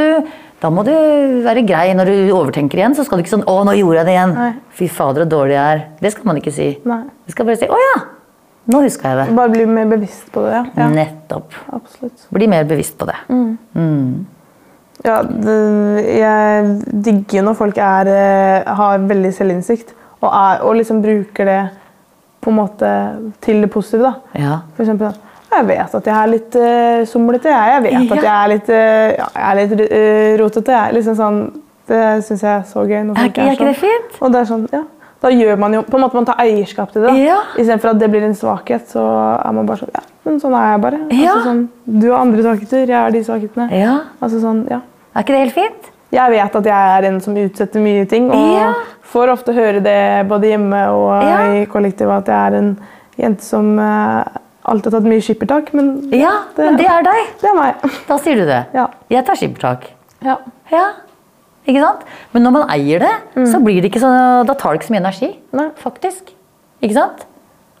Da 0.60 0.68
må 0.68 0.82
du 0.84 0.92
være 1.40 1.62
grei 1.64 1.86
når 1.96 2.10
du 2.10 2.16
overtenker 2.36 2.76
igjen. 2.82 2.92
Så 2.92 3.06
skal 3.06 3.16
du 3.16 3.24
ikke 3.24 3.32
sånn 3.32 3.46
Å, 3.48 3.54
nå 3.64 3.72
gjorde 3.78 4.02
jeg 4.02 4.08
det 4.10 4.16
igjen. 4.16 4.34
Nei. 4.36 4.48
Fy 4.76 4.88
fader, 4.92 5.24
så 5.24 5.32
dårlig 5.32 5.56
jeg 5.56 5.76
er. 5.76 5.80
Det 6.04 6.10
skal 6.12 6.28
man 6.28 6.40
ikke 6.42 6.52
si. 6.52 6.66
Nei. 6.84 6.98
Du 7.24 7.32
skal 7.32 7.48
bare 7.48 7.60
si 7.62 7.68
Å 7.72 7.78
ja, 7.80 7.94
nå 8.68 8.82
huska 8.84 9.14
jeg 9.14 9.22
det. 9.22 9.38
Bare 9.38 9.54
bli 9.54 9.64
mer 9.70 9.88
bevisst 9.88 10.28
på 10.34 10.44
det. 10.44 10.60
ja. 10.76 10.90
Nettopp. 10.92 11.56
Absolutt. 11.78 12.26
Bli 12.36 12.50
mer 12.52 12.68
bevisst 12.68 12.98
på 13.00 13.08
det. 13.08 13.16
Ja, 15.00 15.16
det, 15.24 15.56
jeg 16.12 17.00
digger 17.08 17.46
når 17.46 17.56
folk 17.56 17.80
er, 17.80 18.12
eh, 18.12 18.68
har 18.76 19.00
veldig 19.08 19.30
selvinnsikt 19.32 19.94
og, 20.20 20.28
er, 20.28 20.60
og 20.60 20.76
liksom 20.76 21.00
bruker 21.00 21.48
det 21.48 21.60
på 22.44 22.52
en 22.52 22.58
måte 22.58 22.92
til 23.40 23.64
det 23.64 23.72
positive. 23.72 24.10
da. 24.10 24.42
Ja. 24.44 24.58
For 24.76 24.84
eksempel 24.84 25.16
jeg 25.52 25.66
vet 25.66 25.94
at 25.98 26.06
jeg 26.06 26.14
er 26.16 26.30
litt 26.30 26.56
uh, 26.60 27.00
somlete. 27.10 27.48
Jeg, 27.50 27.82
vet 27.82 28.12
at 28.16 28.22
jeg 28.22 28.30
er 28.36 28.48
litt, 28.54 28.68
uh, 28.70 29.08
ja, 29.18 29.26
jeg 29.34 29.50
er 29.50 29.58
litt 29.60 29.74
uh, 29.90 30.38
rotete. 30.44 30.72
Jeg. 30.78 30.94
Liksom 30.98 31.18
sånn, 31.18 31.40
det 31.90 32.00
syns 32.26 32.42
jeg 32.46 32.54
er 32.54 32.64
så 32.70 32.84
gøy. 32.86 33.02
når 33.08 33.18
Er 33.18 33.30
ikke, 33.32 33.42
er 33.48 33.52
ikke 33.58 33.68
det 33.70 33.76
sånn. 33.76 33.84
fint? 33.84 34.18
Og 34.22 34.32
det 34.34 34.40
er 34.40 34.50
sånn, 34.52 34.66
ja. 34.72 34.82
Da 35.20 35.28
gjør 35.28 35.58
man 35.60 35.74
jo 35.76 35.82
på 35.84 35.98
en 35.98 36.00
måte 36.06 36.16
man 36.16 36.24
tar 36.24 36.38
eierskap 36.40 36.92
til 36.94 37.02
det. 37.04 37.12
Ja. 37.20 37.36
Istedenfor 37.60 37.90
at 37.90 37.98
det 38.00 38.06
blir 38.08 38.22
en 38.24 38.32
svakhet, 38.38 38.86
så 38.88 39.02
er 39.36 39.52
man 39.52 39.66
bare 39.68 39.82
sånn 39.82 39.90
Ja, 39.92 40.00
men 40.24 40.38
sånn 40.40 40.54
er 40.56 40.70
jeg 40.70 40.80
bare. 40.86 41.00
Ja. 41.12 41.34
Altså, 41.34 41.42
sånn, 41.50 41.60
du 42.00 42.06
har 42.10 42.22
andre 42.22 42.44
svakheter, 42.46 42.86
jeg 42.88 42.96
har 42.96 43.10
de 43.12 43.20
svakhetene. 43.26 43.66
Ja. 43.76 43.96
Altså 44.22 44.40
sånn, 44.40 44.62
ja. 44.70 44.78
Er 45.12 45.26
ikke 45.26 45.34
det 45.36 45.42
helt 45.42 45.58
fint? 45.58 45.90
Jeg 46.10 46.32
vet 46.32 46.56
at 46.62 46.70
jeg 46.72 46.94
er 46.96 47.08
en 47.10 47.20
som 47.20 47.36
utsetter 47.36 47.84
mye 47.84 48.06
ting, 48.08 48.30
og 48.32 48.54
Ja. 48.56 48.72
får 49.12 49.34
ofte 49.34 49.52
høre 49.54 49.82
det 49.84 50.26
både 50.30 50.48
hjemme 50.54 50.80
og 50.88 51.22
Ja. 51.22 51.36
i 51.52 51.66
kollektivet 51.66 52.16
at 52.16 52.26
jeg 52.32 52.52
er 52.52 52.56
en 52.62 52.78
jente 53.18 53.42
som 53.44 53.78
eh, 53.78 54.24
alltid 54.68 54.92
tatt 54.92 55.06
mye 55.08 55.22
skippertak. 55.24 55.72
Men 55.76 55.92
Ja, 56.12 56.32
men 56.56 56.76
det 56.76 56.86
er 56.86 57.02
deg. 57.06 57.30
det 57.40 57.48
er 57.50 57.56
meg. 57.56 57.86
Da 58.08 58.18
sier 58.18 58.36
du 58.36 58.44
det. 58.48 58.60
Ja. 58.76 58.88
Jeg 59.10 59.24
tar 59.26 59.38
skippertak. 59.40 59.88
Ja. 60.26 60.36
Ja. 60.72 60.86
Ikke 61.68 61.80
sant? 61.84 62.04
Men 62.32 62.42
når 62.46 62.54
man 62.58 62.70
eier 62.72 63.02
det, 63.04 63.12
så 63.48 63.60
blir 63.62 63.80
det 63.82 63.90
ikke 63.92 64.00
så, 64.02 64.10
da 64.48 64.54
tar 64.58 64.72
det 64.74 64.80
ikke 64.80 64.88
så 64.90 64.94
mye 64.96 65.02
energi. 65.04 65.28
Nei. 65.56 65.68
Faktisk. 65.80 66.32
Ikke 66.82 66.96
sant? 66.96 67.26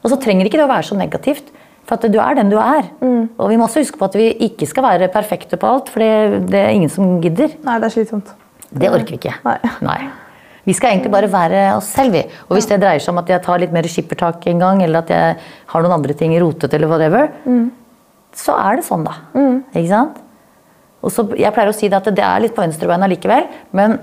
Og 0.04 0.12
så 0.12 0.18
trenger 0.20 0.46
ikke 0.48 0.60
det 0.60 0.64
å 0.66 0.70
være 0.70 0.86
så 0.88 0.96
negativt. 0.96 1.48
For 1.88 1.96
at 1.98 2.12
du 2.12 2.18
er 2.22 2.36
den 2.38 2.50
du 2.52 2.58
er. 2.60 2.86
Og 3.02 3.48
vi 3.50 3.56
må 3.58 3.64
også 3.66 3.80
huske 3.82 3.98
på 3.98 4.06
at 4.06 4.14
vi 4.20 4.28
ikke 4.46 4.68
skal 4.68 4.84
være 4.86 5.08
perfekte 5.12 5.56
på 5.58 5.66
alt, 5.66 5.88
for 5.90 5.98
det, 6.04 6.44
det 6.52 6.60
er 6.60 6.76
ingen 6.76 6.92
som 6.92 7.16
gidder. 7.24 7.56
Nei, 7.66 7.78
det 7.82 7.88
er 7.88 7.94
slitsomt. 7.96 8.30
Det 8.70 8.92
orker 8.92 9.16
vi 9.16 9.18
ikke. 9.18 9.32
Nei. 9.82 9.96
Vi 10.70 10.76
skal 10.78 10.94
egentlig 10.94 11.10
bare 11.10 11.28
være 11.32 11.66
oss 11.74 11.90
selv, 11.96 12.14
vi. 12.14 12.22
Og 12.46 12.54
hvis 12.54 12.68
det 12.70 12.78
dreier 12.78 13.02
seg 13.02 13.10
om 13.10 13.18
at 13.24 13.30
jeg 13.32 13.42
tar 13.42 13.58
litt 13.58 13.74
mer 13.74 13.88
skippertak 13.90 14.46
en 14.52 14.62
gang, 14.62 14.82
eller 14.86 15.02
at 15.02 15.10
jeg 15.10 15.36
har 15.72 15.82
noen 15.82 15.96
andre 15.96 16.14
ting 16.14 16.36
rotet, 16.38 16.76
eller 16.78 16.90
whatever, 16.92 17.32
så 18.38 18.54
er 18.54 18.78
det 18.78 18.86
sånn, 18.86 19.02
da. 19.08 19.16
Ikke 19.74 19.90
sant? 19.90 20.20
Og 21.00 21.10
så, 21.10 21.24
jeg 21.40 21.50
pleier 21.56 21.72
å 21.72 21.74
si 21.74 21.88
det 21.90 21.98
at 21.98 22.10
det 22.14 22.22
er 22.22 22.44
litt 22.44 22.54
på 22.54 22.62
venstrebeina 22.62 23.08
likevel, 23.10 23.48
men 23.74 23.96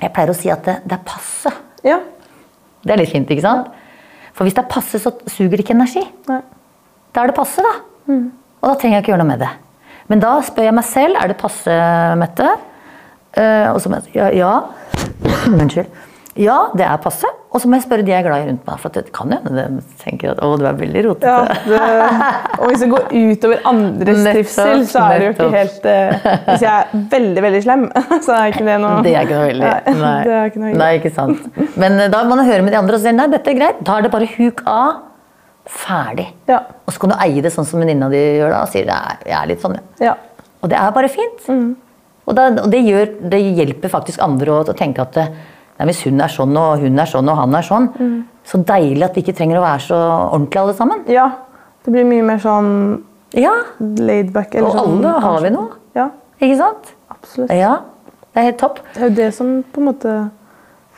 jeg 0.00 0.12
pleier 0.16 0.32
å 0.32 0.36
si 0.36 0.50
at 0.50 0.64
det, 0.66 0.78
det 0.88 0.96
er 0.96 1.06
passe. 1.06 1.52
Ja. 1.86 2.00
Det 2.80 2.94
er 2.94 3.02
litt 3.02 3.12
fint, 3.12 3.30
ikke 3.30 3.44
sant? 3.44 3.70
For 4.32 4.48
hvis 4.48 4.56
det 4.56 4.64
er 4.64 4.72
passe, 4.72 4.98
så 5.02 5.12
suger 5.28 5.58
det 5.58 5.66
ikke 5.66 5.76
energi. 5.76 6.02
Nei. 6.30 6.40
Da 7.12 7.22
er 7.22 7.30
det 7.30 7.36
passe, 7.36 7.62
da. 7.62 7.74
Og 8.62 8.66
da 8.70 8.74
trenger 8.80 8.98
jeg 8.98 9.04
ikke 9.04 9.12
gjøre 9.14 9.22
noe 9.22 9.30
med 9.34 9.44
det. 9.44 9.50
Men 10.10 10.22
da 10.24 10.34
spør 10.42 10.66
jeg 10.66 10.74
meg 10.74 10.86
selv 10.88 11.20
er 11.20 11.30
det 11.30 11.38
passe, 11.38 11.78
Mette. 12.18 12.50
Uh, 13.36 13.68
og 13.70 13.78
så 13.78 13.90
må 13.92 14.00
jeg 14.00 14.16
ja. 14.16 14.30
ja. 14.34 14.54
Unnskyld. 15.48 15.90
Ja, 16.38 16.70
det 16.78 16.84
er 16.86 16.98
passe. 17.02 17.26
Og 17.50 17.58
så 17.58 17.66
må 17.66 17.74
jeg 17.74 17.82
spørre 17.88 18.04
de 18.06 18.12
jeg 18.12 18.20
er 18.20 18.26
glad 18.28 18.44
i 18.44 18.46
rundt 18.52 18.68
meg. 18.68 18.76
For 18.78 18.94
det 18.94 19.10
kan 19.14 19.32
hende 19.34 19.50
de 19.50 19.82
tenker 19.98 20.30
at 20.30 20.42
å, 20.46 20.52
du 20.60 20.62
er 20.68 20.76
veldig 20.78 21.02
rotete. 21.08 21.56
Ja, 21.72 22.28
og 22.60 22.70
hvis 22.70 22.84
det 22.84 22.88
går 22.92 23.08
utover 23.10 23.66
andres 23.66 24.20
Nettopp, 24.22 24.38
trivsel, 24.38 24.84
så 24.92 25.02
er 25.08 25.16
det 25.16 25.26
jo 25.26 25.32
ikke 25.34 25.48
helt 25.56 25.88
uh, 25.90 26.30
Hvis 26.52 26.64
jeg 26.64 26.70
er 26.70 27.02
veldig, 27.16 27.44
veldig 27.48 27.62
slem, 27.66 27.84
så 28.26 28.36
er 28.36 28.54
ikke 28.54 28.64
det 28.68 28.78
noe 28.84 29.02
Det 29.06 29.16
er 29.16 29.26
ikke 29.26 29.40
noe 29.40 29.50
veldig. 29.50 29.74
Nei, 30.04 30.14
det 30.28 30.38
er 30.38 30.52
ikke 30.52 30.62
noe 30.62 30.72
Nei, 30.84 30.90
ikke 31.00 31.14
sant. 31.18 31.60
Men 31.74 31.98
eh, 31.98 32.10
da 32.14 32.22
må 32.22 32.38
man 32.38 32.46
høre 32.46 32.62
med 32.66 32.76
de 32.76 32.80
andre 32.84 33.00
og 33.00 33.02
si 33.02 33.16
nei, 33.16 33.28
dette 33.34 33.50
er 33.50 33.58
greit. 33.58 33.84
Da 33.86 33.98
er 33.98 34.06
det 34.06 34.14
bare 34.14 34.30
huk 34.38 34.64
av. 34.70 35.04
Ferdig. 35.70 36.30
Ja. 36.50 36.62
Og 36.86 36.94
så 36.94 37.02
kan 37.02 37.16
du 37.16 37.18
eie 37.26 37.42
det 37.42 37.50
sånn 37.54 37.66
som 37.66 37.82
venninna 37.82 38.08
di 38.12 38.22
gjør 38.38 38.54
da, 38.54 38.62
og 38.62 38.70
sier 38.70 38.86
det 38.86 38.96
er, 38.96 39.22
jeg 39.26 39.38
er 39.42 39.50
litt 39.50 39.66
sånn, 39.66 39.78
ja. 39.80 40.12
ja. 40.12 40.18
Og 40.62 40.70
det 40.70 40.78
er 40.78 40.94
bare 40.94 41.10
fint. 41.10 41.50
Og, 42.30 42.36
da, 42.38 42.44
og 42.62 42.70
det, 42.70 42.80
gjør, 42.86 43.08
det 43.32 43.40
hjelper 43.58 43.90
faktisk 43.92 44.22
andre 44.22 44.54
å, 44.54 44.60
å 44.62 44.74
tenke 44.78 45.02
at 45.02 45.16
nei, 45.18 45.86
hvis 45.90 46.04
hun 46.06 46.20
er 46.22 46.30
sånn, 46.30 46.54
og 46.60 46.82
hun 46.84 46.98
er 47.02 47.08
sånn, 47.10 47.28
og 47.32 47.38
han 47.40 47.54
er 47.58 47.66
sånn, 47.66 47.88
så 48.46 48.60
deilig 48.68 49.02
at 49.08 49.16
vi 49.18 49.24
ikke 49.24 49.34
trenger 49.40 49.58
å 49.58 49.64
være 49.64 49.82
så 49.90 49.98
ordentlige 50.30 50.62
alle 50.64 50.74
sammen. 50.78 51.06
ja. 51.10 51.28
Det 51.80 51.94
blir 51.94 52.04
mye 52.04 52.22
mer 52.28 52.36
sånn 52.42 52.66
Ja, 53.32 53.54
laid 53.80 54.34
back. 54.34 54.52
og 54.60 54.74
sånn, 54.74 54.98
alle 55.00 55.12
har 55.24 55.38
vi 55.40 55.50
noe. 55.54 55.70
Ja, 55.96 56.10
Ikke 56.38 56.58
sant? 56.58 56.90
absolutt. 57.08 57.50
Ja, 57.56 57.70
det 58.34 58.42
er 58.42 58.46
helt 58.50 58.58
topp. 58.60 58.82
Det 58.92 59.00
er 59.00 59.08
jo 59.08 59.14
det 59.16 59.28
som 59.34 59.54
på 59.72 59.80
en 59.80 59.86
måte 59.88 60.12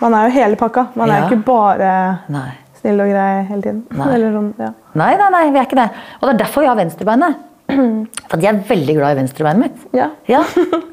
Man 0.02 0.16
er 0.18 0.26
jo 0.26 0.32
hele 0.34 0.56
pakka. 0.58 0.88
Man 0.98 1.10
er 1.14 1.20
jo 1.22 1.28
ikke 1.30 1.44
bare 1.46 1.92
Nei. 2.34 2.48
snill 2.80 2.98
og 3.04 3.12
grei 3.14 3.44
hele 3.46 3.62
tiden. 3.62 3.84
Nei. 3.94 4.08
Eller 4.16 4.32
sånn, 4.34 4.50
ja. 4.58 4.72
Nei, 4.98 5.12
nei, 5.20 5.28
nei, 5.36 5.44
vi 5.54 5.60
er 5.62 5.68
ikke 5.70 5.78
det. 5.78 5.88
Og 6.18 6.26
det 6.26 6.32
er 6.34 6.40
derfor 6.42 6.64
vi 6.66 6.70
har 6.72 6.80
venstrebeinet. 6.82 7.36
For 8.32 8.40
jeg 8.40 8.54
er 8.54 8.62
veldig 8.64 8.94
glad 8.96 9.12
i 9.12 9.18
venstrebeinet 9.20 9.60
mitt. 9.66 9.88
Ja. 9.96 10.08
Ja, 10.32 10.40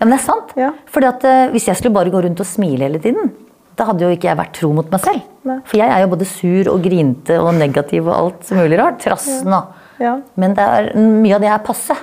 men 0.02 0.12
det 0.12 0.18
er 0.18 0.26
sant. 0.26 0.52
Ja. 0.60 0.74
Fordi 0.92 1.08
at 1.08 1.24
eh, 1.28 1.46
Hvis 1.54 1.70
jeg 1.70 1.80
skulle 1.80 1.96
bare 1.96 2.12
gå 2.12 2.20
rundt 2.26 2.42
og 2.44 2.48
smile 2.48 2.90
hele 2.90 3.00
tiden, 3.04 3.32
da 3.80 3.86
hadde 3.88 4.04
jo 4.04 4.12
ikke 4.12 4.28
jeg 4.28 4.40
vært 4.40 4.58
tro 4.58 4.74
mot 4.76 4.90
meg 4.92 5.04
selv. 5.06 5.28
Nei. 5.48 5.60
For 5.70 5.80
jeg 5.80 5.88
er 5.96 6.04
jo 6.04 6.12
både 6.12 6.28
sur 6.28 6.70
og 6.74 6.82
grinte 6.84 7.38
og 7.40 7.54
negativ 7.56 8.10
og 8.10 8.16
alt 8.18 8.50
mulig 8.58 8.80
rart. 8.82 9.00
Trassen 9.06 9.56
og 9.56 9.76
Ja. 10.00 10.18
Men 10.40 10.54
det 10.56 10.64
er, 10.64 10.90
mye 10.96 11.36
av 11.36 11.44
det 11.44 11.52
er 11.52 11.64
passe. 11.64 11.96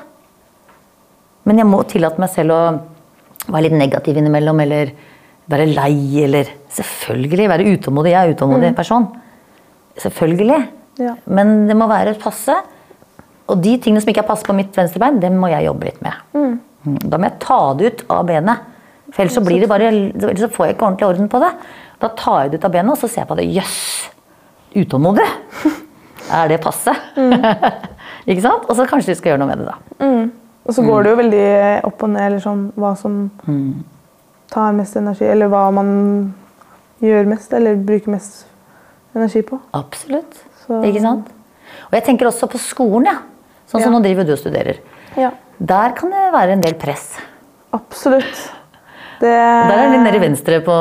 Men 1.49 1.61
jeg 1.61 1.69
må 1.69 1.83
tillate 1.89 2.21
meg 2.21 2.33
selv 2.33 2.53
å 2.57 2.63
være 3.47 3.69
litt 3.69 3.77
negativ 3.79 4.17
innimellom, 4.19 4.59
eller 4.65 4.91
være 5.53 5.69
lei, 5.71 6.25
eller 6.25 6.51
Selvfølgelig 6.77 7.47
være 7.49 7.69
utålmodig. 7.73 8.11
Jeg 8.13 8.21
er 8.21 8.35
utålmodig 8.35 8.73
mm. 8.73 8.77
person. 8.77 9.07
Selvfølgelig. 10.03 10.59
Ja. 11.01 11.15
Men 11.25 11.55
det 11.69 11.77
må 11.79 11.87
være 11.89 12.17
passe. 12.21 12.57
Og 13.49 13.61
de 13.63 13.77
tingene 13.79 14.01
som 14.03 14.11
ikke 14.11 14.25
er 14.25 14.29
passe 14.29 14.47
på 14.47 14.55
mitt 14.57 14.75
venstrebein, 14.77 15.21
dem 15.23 15.37
må 15.39 15.49
jeg 15.53 15.67
jobbe 15.69 15.85
litt 15.91 16.01
med. 16.03 16.13
Mm. 16.35 16.99
Da 17.11 17.19
må 17.19 17.29
jeg 17.29 17.39
ta 17.43 17.59
det 17.79 17.87
ut 17.93 18.05
av 18.11 18.25
benet. 18.27 18.59
For 19.13 19.23
ellers 19.23 19.37
så, 19.39 19.43
blir 19.47 19.61
det 19.63 19.69
bare, 19.71 19.89
ellers 19.93 20.41
så 20.43 20.49
får 20.51 20.67
jeg 20.67 20.75
ikke 20.77 20.87
ordentlig 20.89 21.07
orden 21.09 21.29
på 21.31 21.41
det. 21.45 21.53
Da 22.03 22.09
tar 22.19 22.41
jeg 22.43 22.51
det 22.53 22.59
ut 22.61 22.65
av 22.69 22.73
benet, 22.75 22.91
og 22.93 22.99
så 22.99 23.09
ser 23.09 23.23
jeg 23.23 23.29
på 23.31 23.37
det. 23.39 23.47
Jøss! 23.55 23.83
Utålmodig! 24.77 25.29
Er 26.27 26.49
det 26.51 26.57
passe? 26.59 26.91
ikke 28.27 28.43
sant? 28.43 28.65
Og 28.67 28.75
så 28.75 28.87
kanskje 28.91 29.15
du 29.15 29.19
skal 29.21 29.31
gjøre 29.31 29.45
noe 29.45 29.51
med 29.53 29.61
det, 29.63 29.67
da. 29.71 30.07
Og 30.67 30.75
så 30.75 30.83
går 30.83 31.05
det 31.07 31.11
jo 31.13 31.19
veldig 31.21 31.43
opp 31.87 32.03
og 32.03 32.11
ned, 32.11 32.25
eller 32.27 32.43
sånn 32.43 32.65
hva 32.75 32.91
som 32.99 33.19
tar 34.51 34.75
mest 34.75 34.99
energi, 34.99 35.23
eller 35.31 35.47
hva 35.53 35.69
man 35.77 35.93
gjør 37.05 37.31
mest, 37.31 37.55
eller 37.55 37.79
bruker 37.79 38.11
mest 38.17 38.43
energi 39.15 39.45
på. 39.47 39.61
Absolutt. 39.79 40.35
Så- 40.65 40.83
Ikke 40.83 41.05
sant? 41.05 41.31
Og 41.87 41.95
jeg 41.95 42.05
tenker 42.09 42.27
også 42.27 42.51
på 42.51 42.59
skolen, 42.59 43.07
ja. 43.07 43.21
Sånn 43.67 43.83
som 43.83 43.93
Ja. 43.93 43.99
nå 43.99 44.03
driver 44.05 44.25
du 44.25 44.33
og 44.33 44.39
studerer. 44.39 44.79
Ja, 45.17 45.31
Der 45.61 45.93
kan 45.97 46.11
det 46.11 46.33
være 46.33 46.53
en 46.53 46.61
del 46.61 46.75
press. 46.75 47.17
absolutt. 47.73 48.53
Det, 49.19 49.31
Der 49.33 49.79
er 49.81 49.89
litt 49.95 50.03
nede 50.05 50.17
i 50.19 50.21
venstre 50.21 50.59
på 50.61 50.75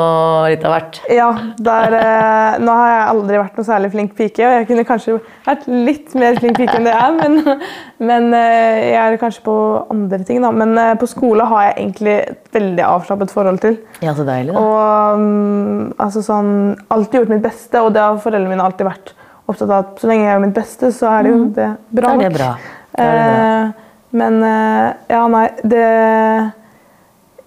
litt 0.50 0.62
av 0.68 0.74
hvert. 0.74 0.98
Ja, 1.08 1.30
der, 1.56 1.94
eh, 1.96 2.58
nå 2.60 2.68
har 2.68 2.90
jeg 2.90 3.06
aldri 3.14 3.38
vært 3.40 3.56
noe 3.56 3.64
særlig 3.64 3.90
flink 3.94 4.12
pike, 4.14 4.44
og 4.44 4.52
jeg 4.58 4.66
kunne 4.68 4.84
kanskje 4.84 5.14
vært 5.46 5.64
litt 5.66 6.14
mer 6.14 6.36
flink 6.36 6.58
pike 6.58 6.74
enn 6.76 6.84
det 6.84 6.92
jeg 6.92 7.00
er, 7.00 7.16
men, 7.16 7.62
men 8.10 8.28
eh, 8.36 8.92
jeg 8.92 9.14
er 9.14 9.16
kanskje 9.16 9.40
på 9.42 9.56
andre 9.90 10.18
ting. 10.28 10.42
Da. 10.44 10.50
Men 10.52 10.76
eh, 10.76 10.92
på 11.00 11.08
skole 11.08 11.46
har 11.48 11.70
jeg 11.70 11.76
egentlig 11.86 12.16
et 12.28 12.52
veldig 12.52 12.84
avslappet 12.84 13.32
forhold 13.32 13.60
til. 13.64 13.78
Ja, 14.04 14.12
så 14.12 14.26
deilig, 14.28 14.52
da. 14.52 14.60
Og 14.60 15.18
mm, 15.18 15.94
altså 15.98 16.20
sånn, 16.28 16.52
alltid 16.92 17.22
gjort 17.22 17.32
mitt 17.38 17.42
beste, 17.48 17.80
og 17.80 17.94
det 17.96 18.02
har 18.04 18.20
foreldrene 18.20 18.52
mine 18.52 18.68
alltid 18.68 18.84
vært 18.92 19.14
opptatt 19.48 19.70
av. 19.70 19.78
at 19.78 19.96
Så 20.04 20.12
lenge 20.12 20.26
jeg 20.28 20.34
gjør 20.36 20.44
mitt 20.44 20.54
beste, 20.60 20.92
så 20.92 21.08
er 21.16 21.22
det 21.24 21.32
jo 21.32 21.44
det 21.56 21.70
bra 21.88 22.12
Det 22.12 22.26
er 22.26 22.28
det 22.28 22.32
nok. 22.34 22.40
bra. 22.42 22.56
Det. 22.96 23.06
Eh, 23.06 23.70
men 24.16 24.42
eh, 24.42 24.92
ja, 25.12 25.26
nei, 25.28 25.48
det 25.62 25.86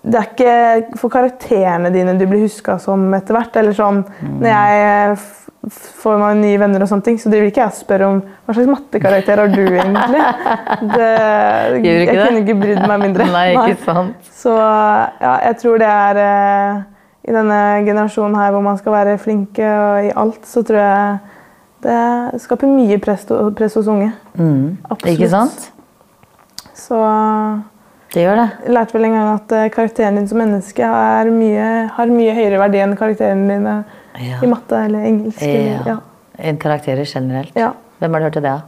det 0.10 0.16
er 0.16 0.28
ikke 0.30 0.98
for 0.98 1.12
karakterene 1.12 1.90
dine 1.92 2.14
du 2.18 2.24
blir 2.30 2.46
huska 2.46 2.78
som 2.80 3.02
etter 3.18 3.36
hvert. 3.36 3.56
eller 3.60 3.74
sånn, 3.76 4.04
Mm. 4.24 4.38
Når 4.40 4.50
jeg 4.50 5.12
f- 5.18 5.50
får 6.00 6.18
meg 6.22 6.38
nye 6.40 6.58
venner, 6.62 6.82
og 6.82 6.88
sånne 6.88 7.04
ting, 7.04 7.18
så 7.20 7.30
driver 7.30 7.50
ikke 7.50 7.60
jeg 7.66 7.68
og 7.74 7.76
spør 7.76 8.04
om 8.08 8.22
hva 8.48 8.54
slags 8.56 8.70
mattekarakter 8.72 9.42
har 9.44 9.48
du 9.52 9.66
egentlig. 9.66 10.22
Det, 10.96 11.10
jeg 11.84 12.08
det? 12.08 12.16
kunne 12.16 12.40
ikke 12.46 12.56
brydd 12.62 12.88
meg 12.88 13.00
mindre. 13.04 13.28
Nei, 13.38 13.50
ikke 13.58 13.84
sant. 13.84 14.16
Så 14.40 14.56
ja, 14.56 15.34
jeg 15.50 15.58
tror 15.60 15.78
det 15.84 15.90
er 15.92 16.22
eh, 16.24 16.80
I 17.28 17.36
denne 17.36 17.60
generasjonen 17.86 18.40
her 18.40 18.52
hvor 18.56 18.64
man 18.64 18.78
skal 18.80 18.96
være 18.96 19.18
flinke 19.20 19.68
og 19.68 20.08
i 20.08 20.14
alt, 20.16 20.48
så 20.48 20.64
tror 20.64 20.80
jeg 20.80 21.20
det 21.84 22.42
skaper 22.44 22.68
mye 22.68 22.98
press, 23.02 23.26
press 23.56 23.76
hos 23.80 23.88
unge. 23.88 24.12
Mm. 24.38 24.78
Absolutt. 24.90 25.14
Ikke 25.14 25.30
sant? 25.32 25.70
Så 26.76 26.98
Det 28.14 28.24
gjør 28.24 28.36
det. 28.40 28.48
jeg 28.66 28.74
lærte 28.74 28.96
vel 28.98 29.06
en 29.10 29.14
gang 29.18 29.30
at 29.36 29.52
eh, 29.54 29.70
karakteren 29.74 30.16
din 30.18 30.28
som 30.28 30.40
menneske 30.42 30.82
er 30.84 31.30
mye, 31.32 31.66
har 31.96 32.06
mye 32.14 32.34
høyere 32.34 32.60
verdi 32.62 32.82
enn 32.82 32.96
karakteren 32.98 33.48
din 33.52 33.68
eh, 33.68 33.84
Ja. 34.20 34.40
i 34.44 34.48
matte 34.52 34.76
eller 34.86 35.06
engelsk. 35.06 35.42
Ja. 35.46 35.84
ja. 35.86 35.98
En 36.40 36.58
karakterer 36.60 37.06
generelt. 37.08 37.54
Ja. 37.56 37.72
Hvem 38.00 38.14
har 38.14 38.20
du 38.20 38.26
hørt 38.30 38.34
til 38.40 38.44
det 38.44 38.52
av? 38.52 38.62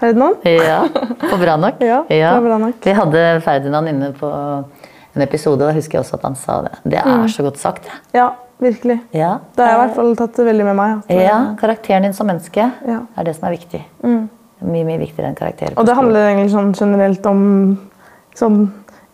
Ferdinand? 0.00 0.36
Ja, 0.46 0.80
på 1.30 1.36
Bra 1.40 1.56
nok. 1.58 1.80
Ja, 1.82 2.02
ja. 2.14 2.32
bra 2.40 2.58
nok. 2.62 2.76
Vi 2.84 2.92
hadde 2.94 3.22
Ferdinand 3.42 3.88
inne 3.90 4.12
på 4.14 4.28
en 4.30 5.22
episode, 5.24 5.58
og 5.62 5.72
da 5.72 5.74
husker 5.74 5.98
jeg 5.98 6.04
også 6.06 6.14
at 6.20 6.26
han 6.28 6.36
sa 6.38 6.60
det. 6.62 6.74
Det 6.84 7.00
er 7.02 7.26
så 7.34 7.42
godt 7.46 7.58
sagt. 7.58 7.88
Ja, 8.14 8.28
virkelig. 8.60 8.98
Ja. 9.14 9.38
Det 9.56 9.64
har 9.64 9.70
jeg 9.72 9.78
i 9.78 9.82
hvert 9.86 9.96
fall 9.96 10.16
tatt 10.18 10.36
det 10.40 10.46
veldig 10.48 10.64
med 10.70 10.76
meg. 10.76 10.96
At, 11.08 11.14
ja, 11.22 11.38
karakteren 11.60 12.02
din 12.08 12.12
som 12.16 12.26
menneske 12.26 12.70
Ja. 12.86 13.00
er 13.16 13.24
det 13.24 13.36
som 13.36 13.48
er 13.48 13.56
viktig. 13.56 13.82
Mye, 14.04 14.84
mye 14.84 14.98
viktigere 14.98 15.28
enn 15.30 15.36
karakteren. 15.38 15.76
Og 15.78 15.86
det 15.86 15.94
handler 15.94 16.32
egentlig 16.32 16.50
sånn 16.50 16.72
generelt 16.74 17.26
om 17.30 17.78
sånn, 18.34 18.64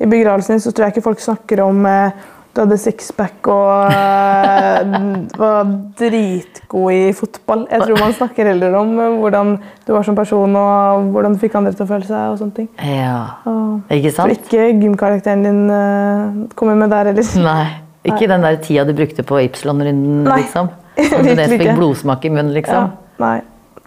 I 0.00 0.06
begravelsen 0.10 0.56
din 0.56 0.60
så 0.64 0.72
tror 0.72 0.86
jeg 0.88 0.96
ikke 0.96 1.04
folk 1.04 1.20
snakker 1.22 1.60
om 1.62 1.84
eh, 1.86 2.10
du 2.54 2.60
hadde 2.62 2.76
sixpack 2.78 3.46
og 3.50 3.92
eh, 3.92 4.80
var 5.42 5.64
dritgod 5.98 6.92
i 6.94 7.12
fotball. 7.12 7.64
Jeg 7.70 7.82
tror 7.82 8.00
man 8.00 8.12
snakker 8.14 8.46
heller 8.52 8.74
om 8.78 8.92
eh, 8.98 9.16
hvordan 9.20 9.54
du 9.86 9.92
var 9.92 10.02
som 10.06 10.16
person 10.18 10.54
og 10.58 11.08
hvordan 11.14 11.34
du 11.34 11.40
fikk 11.42 11.54
andre 11.60 11.72
til 11.74 11.84
å 11.86 11.90
føle 11.92 12.06
seg. 12.08 12.32
og 12.32 12.38
sånne 12.40 12.54
ting. 12.58 12.68
Ja, 12.78 13.40
Og 13.50 13.90
ikke 13.94 14.12
sant? 14.14 14.24
For 14.24 14.34
ikke 14.34 14.68
gymkarakteren 14.82 15.42
din 15.46 15.62
eh, 15.70 16.44
kommer 16.58 16.78
med 16.78 16.90
der 16.94 17.10
heller. 17.12 17.32
Nei. 17.44 17.66
Ikke 18.04 18.28
den 18.28 18.42
der 18.44 18.56
tida 18.60 18.84
du 18.84 18.92
brukte 18.92 19.22
på 19.24 19.38
Ypsilon-runden, 19.46 20.24
liksom. 20.36 20.68
Som 21.10 21.24
du 21.26 21.32
nesten 21.34 21.58
fikk 21.58 21.74
blodsmak 21.78 22.24
i 22.24 22.30
munnen, 22.30 22.52
Ja, 22.52 22.60
liksom. 22.60 22.90
nei, 23.18 23.36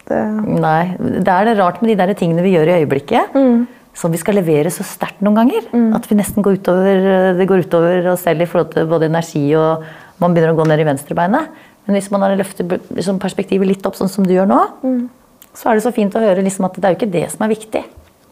det, 0.07 0.21
Nei. 0.61 0.95
Det 1.23 1.27
er 1.33 1.45
det 1.49 1.57
rart 1.59 1.81
med 1.83 1.91
de 1.91 1.95
der 1.99 2.13
tingene 2.17 2.41
vi 2.45 2.55
gjør 2.55 2.71
i 2.71 2.77
øyeblikket. 2.81 3.35
Mm. 3.35 3.67
Som 3.97 4.11
vi 4.13 4.19
skal 4.21 4.35
levere 4.37 4.69
så 4.73 4.83
sterkt 4.85 5.21
noen 5.25 5.35
ganger. 5.39 5.67
At 5.97 6.05
vi 6.09 6.15
nesten 6.19 6.43
går 6.45 6.59
utover, 6.59 7.35
det 7.37 7.47
går 7.49 7.63
utover 7.65 8.09
oss 8.13 8.21
selv 8.27 8.41
i 8.45 8.47
forhold 8.49 8.73
til 8.75 8.85
både 8.89 9.07
energi 9.09 9.45
og 9.57 9.83
man 10.21 10.33
begynner 10.35 10.53
å 10.53 10.59
gå 10.59 10.67
ned 10.69 10.79
i 10.83 10.85
venstrebeinet. 10.87 11.47
Men 11.87 11.95
hvis 11.97 12.09
man 12.11 12.21
har 12.25 12.35
løftet 12.37 12.75
liksom 12.93 13.17
perspektivet 13.23 13.67
litt 13.69 13.85
opp, 13.87 13.95
sånn 13.97 14.09
som 14.11 14.25
du 14.27 14.33
gjør 14.35 14.47
nå, 14.49 14.59
Mm. 14.83 15.09
så 15.53 15.69
er 15.71 15.75
det 15.79 15.83
så 15.87 15.93
fint 15.95 16.13
å 16.13 16.19
høre 16.21 16.43
liksom 16.43 16.65
at 16.65 16.75
det 16.75 16.85
er 16.85 16.93
jo 16.93 16.99
ikke 16.99 17.11
det 17.13 17.25
som 17.31 17.45
er 17.47 17.53
viktig. 17.55 17.83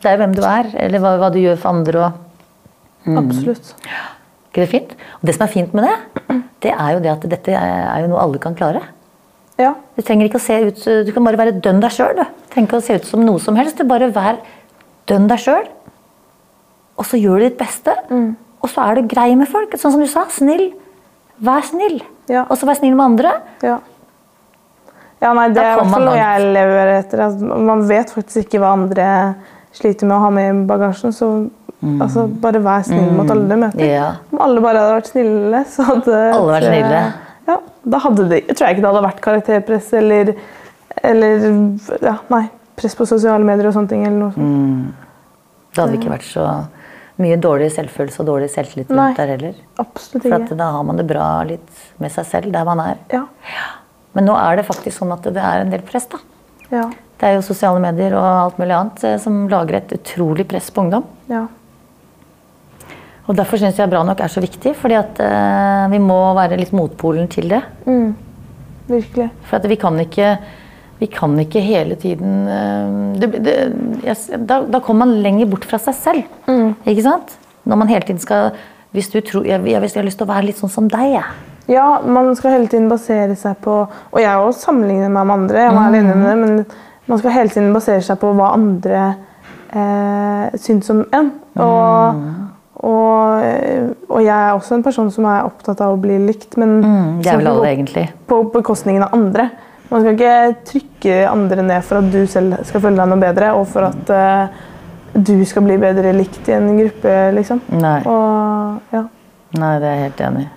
Det 0.01 0.05
er 0.11 0.17
jo 0.17 0.21
hvem 0.25 0.35
du 0.35 0.43
er, 0.43 0.69
eller 0.75 0.99
hva, 0.99 1.15
hva 1.17 1.31
du 1.33 1.39
gjør 1.39 1.57
for 1.57 1.69
andre. 1.73 2.11
og 3.07 3.17
absolutt. 3.23 3.73
Ikke 4.55 4.65
det 4.65 4.71
fint? 4.71 4.95
Og 5.19 5.27
det 5.27 5.35
som 5.35 5.45
er 5.45 5.51
fint 5.51 5.75
med 5.75 5.85
det, 5.85 6.41
det 6.65 6.71
er 6.73 6.95
jo 6.95 7.01
det 7.03 7.11
at 7.11 7.27
dette 7.35 7.55
er 7.59 8.01
jo 8.05 8.11
noe 8.13 8.23
alle 8.23 8.39
kan 8.41 8.55
klare. 8.57 8.81
Ja, 9.59 9.73
Du 9.95 10.01
trenger 10.03 10.27
ikke 10.27 10.39
å 10.39 10.43
se 10.43 10.55
ut, 10.65 10.81
du 11.07 11.11
kan 11.15 11.23
bare 11.23 11.39
være 11.39 11.53
dønn 11.63 11.79
deg 11.83 11.93
sjøl. 11.95 12.17
Trenger 12.51 12.67
ikke 12.67 12.79
å 12.81 12.83
se 12.83 12.97
ut 12.99 13.05
som 13.07 13.21
noe 13.23 13.39
som 13.39 13.55
helst. 13.55 13.77
Du 13.79 13.87
bare 13.87 14.09
vær 14.11 14.41
dønn 15.07 15.29
deg 15.31 15.39
sjøl. 15.39 15.67
Og 16.99 17.07
så 17.07 17.19
gjør 17.19 17.39
du 17.39 17.45
ditt 17.49 17.59
beste. 17.59 17.93
Og 18.11 18.71
så 18.71 18.83
er 18.83 18.99
du 18.99 19.07
grei 19.11 19.29
med 19.37 19.47
folk. 19.51 19.75
Sånn 19.79 19.93
som 19.95 20.03
du 20.03 20.07
sa, 20.11 20.25
snill. 20.31 20.71
Vær 21.43 21.63
snill. 21.67 22.01
Ja. 22.31 22.45
Og 22.49 22.57
så 22.59 22.67
vær 22.67 22.79
snill 22.79 22.95
med 22.97 23.05
andre. 23.13 23.31
Ja. 23.63 23.79
Ja, 25.23 25.31
nei, 25.33 25.49
Det 25.55 25.61
er 25.63 25.73
i 25.73 25.75
hvert 25.79 25.91
fall 25.93 26.05
noe 26.05 26.17
jeg 26.19 26.53
lever 26.55 26.91
etter. 26.99 27.21
Altså, 27.29 27.59
Man 27.71 27.85
vet 27.87 28.11
faktisk 28.11 28.45
ikke 28.49 28.59
hva 28.63 28.73
andre 28.75 29.07
sliter 29.75 30.07
med 30.07 30.17
å 30.17 30.23
ha 30.25 30.29
med 30.35 30.49
i 30.51 30.65
bagasjen. 30.67 31.15
Så 31.15 31.29
altså, 32.03 32.25
bare 32.43 32.61
vær 32.65 32.83
snill 32.87 33.11
mot 33.15 33.29
alle 33.31 33.47
du 33.49 33.55
møter. 33.61 33.79
Mm. 33.81 33.89
Ja. 33.91 34.09
Om 34.33 34.41
alle 34.47 34.63
bare 34.65 34.83
hadde 34.83 34.97
vært 34.99 35.09
snille, 35.13 35.63
så 35.71 35.85
hadde 35.91 36.19
Alle 36.33 36.51
vært 36.57 36.67
snille. 36.69 37.01
Ja, 37.45 37.57
da 37.95 37.97
hadde 38.01 38.27
det, 38.31 38.41
jeg 38.47 38.55
tror 38.57 38.67
jeg 38.67 38.75
ikke 38.77 38.83
det 38.85 38.91
hadde 38.91 39.05
vært 39.05 39.23
karakterpress 39.25 39.89
eller, 39.99 40.31
eller 41.05 41.43
ja, 42.01 42.15
nei, 42.33 42.43
press 42.79 42.95
på 42.97 43.05
sosiale 43.09 43.45
medier 43.45 43.69
og 43.69 43.75
sånne 43.77 43.91
ting. 43.91 44.05
eller 44.07 44.17
noe 44.23 44.33
sånt. 44.33 45.03
Det 45.75 45.83
hadde 45.83 45.99
ikke 45.99 46.13
vært 46.15 46.27
så 46.29 46.45
mye 47.21 47.37
dårlig 47.39 47.69
selvfølelse 47.71 48.21
og 48.23 48.27
dårlig 48.27 48.47
selvtillit 48.51 48.89
Nei. 48.91 49.09
rundt 49.11 49.19
der 49.21 49.29
heller. 49.35 49.57
Absolutt 49.79 50.25
ikke. 50.27 50.39
For 50.49 50.59
da 50.59 50.69
har 50.75 50.83
man 50.87 50.97
det 50.99 51.05
bra 51.07 51.27
litt 51.47 51.83
med 52.03 52.11
seg 52.11 52.27
selv 52.27 52.51
der 52.55 52.65
man 52.67 52.81
er. 52.83 52.97
Ja. 53.13 53.23
Men 54.15 54.27
nå 54.29 54.35
er 54.39 54.59
det 54.59 54.65
faktisk 54.67 54.99
sånn 55.01 55.13
at 55.15 55.27
det 55.35 55.43
er 55.43 55.63
en 55.63 55.71
del 55.71 55.83
press, 55.87 56.07
da. 56.11 56.19
Ja. 56.71 56.89
Det 57.19 57.27
er 57.29 57.37
jo 57.37 57.45
sosiale 57.47 57.79
medier 57.83 58.15
og 58.17 58.25
alt 58.25 58.57
mulig 58.59 58.75
annet 58.75 59.03
eh, 59.07 59.15
som 59.23 59.45
lager 59.51 59.77
et 59.79 59.93
utrolig 59.95 60.47
press 60.49 60.71
på 60.71 60.83
ungdom. 60.87 61.05
ja. 61.31 61.45
Og 63.25 63.37
derfor 63.37 63.57
syns 63.57 63.79
jeg 63.79 63.89
Bra 63.89 64.03
nok 64.05 64.21
er 64.21 64.31
så 64.31 64.43
viktig, 64.43 64.75
fordi 64.77 64.97
at 64.99 65.21
eh, 65.23 65.87
vi 65.93 66.01
må 66.03 66.19
være 66.37 66.59
litt 66.59 66.75
motpolen 66.77 67.29
til 67.31 67.49
det. 67.49 67.63
Virkelig. 68.85 69.31
For 69.47 69.57
at 69.57 69.65
vi 69.69 69.79
kan 69.81 69.97
ikke 70.03 70.35
vi 70.95 71.09
kan 71.11 71.33
ikke 71.39 71.59
hele 71.59 71.97
tiden 71.99 72.45
eh, 72.47 73.17
det, 73.19 73.31
det, 73.43 73.55
da, 74.47 74.61
da 74.63 74.79
kommer 74.79 75.03
man 75.03 75.17
lenger 75.25 75.49
bort 75.51 75.65
fra 75.67 75.79
seg 75.81 75.97
selv. 75.97 76.29
Ikke 76.87 77.03
sant? 77.03 77.35
Når 77.65 77.81
man 77.81 77.91
hele 77.91 78.05
tiden 78.07 78.21
skal 78.21 78.55
Hvis 78.95 79.09
du 79.11 79.19
tror 79.19 79.43
jeg, 79.43 79.59
jeg, 79.67 79.81
jeg 79.81 79.99
har 79.99 80.05
lyst 80.05 80.21
til 80.21 80.27
å 80.27 80.31
være 80.31 80.45
litt 80.47 80.59
sånn 80.61 80.71
som 80.71 80.85
deg, 80.87 81.17
jeg. 81.17 81.25
Ja, 81.67 81.99
man 82.05 82.29
skal 82.37 82.53
hele 82.53 82.69
tiden 82.71 82.87
basere 82.87 83.35
seg 83.35 83.57
på 83.65 83.73
Og 83.89 84.19
jeg 84.21 84.37
òg 84.37 84.53
sammenligner 84.55 85.09
meg 85.09 85.25
med 85.25 85.35
andre, 85.39 85.63
jeg 85.65 85.75
var 85.75 85.89
mm. 85.89 85.97
enig 85.99 86.15
med 86.15 86.27
det, 86.29 86.35
men 86.43 87.09
man 87.09 87.21
skal 87.21 87.35
hele 87.35 87.53
tiden 87.53 87.73
basere 87.73 88.05
seg 88.05 88.19
på 88.21 88.31
hva 88.37 88.51
andre 88.55 89.01
eh, 89.69 90.55
syns 90.61 90.89
om 90.93 91.03
en. 91.13 91.31
Og, 91.61 92.21
og, 92.85 93.95
og 94.11 94.19
jeg 94.21 94.35
er 94.35 94.53
også 94.53 94.77
en 94.77 94.83
person 94.85 95.07
som 95.13 95.25
er 95.29 95.47
opptatt 95.47 95.81
av 95.81 95.95
å 95.95 96.01
bli 96.01 96.19
likt, 96.27 96.53
men 96.61 96.75
Det 97.23 97.31
er 97.31 97.39
vel 97.41 97.49
alle, 97.49 97.71
egentlig. 97.71 98.03
på 98.29 98.43
bekostningen 98.53 99.07
av 99.07 99.15
andre. 99.17 99.49
Man 99.89 100.01
skal 100.01 100.15
ikke 100.15 100.35
trykke 100.69 101.17
andre 101.29 101.65
ned 101.65 101.85
for 101.85 102.01
at 102.01 102.07
du 102.13 102.23
selv 102.29 102.57
skal 102.65 102.83
føle 102.83 102.97
deg 102.97 103.11
noe 103.11 103.21
bedre, 103.21 103.51
og 103.57 103.67
for 103.69 103.87
at 103.87 104.11
uh, 104.13 104.63
du 105.15 105.37
skal 105.47 105.65
bli 105.67 105.77
bedre 105.81 106.13
likt 106.15 106.49
i 106.49 106.55
en 106.57 106.71
gruppe, 106.79 107.15
liksom. 107.37 107.61
Nei. 107.79 107.99
Og, 108.09 108.93
ja. 108.95 109.03
Nei, 109.55 109.73
det 109.81 109.89
er 109.89 109.97
jeg 109.97 110.05
helt 110.09 110.23
enig 110.27 110.45
i. 110.45 110.51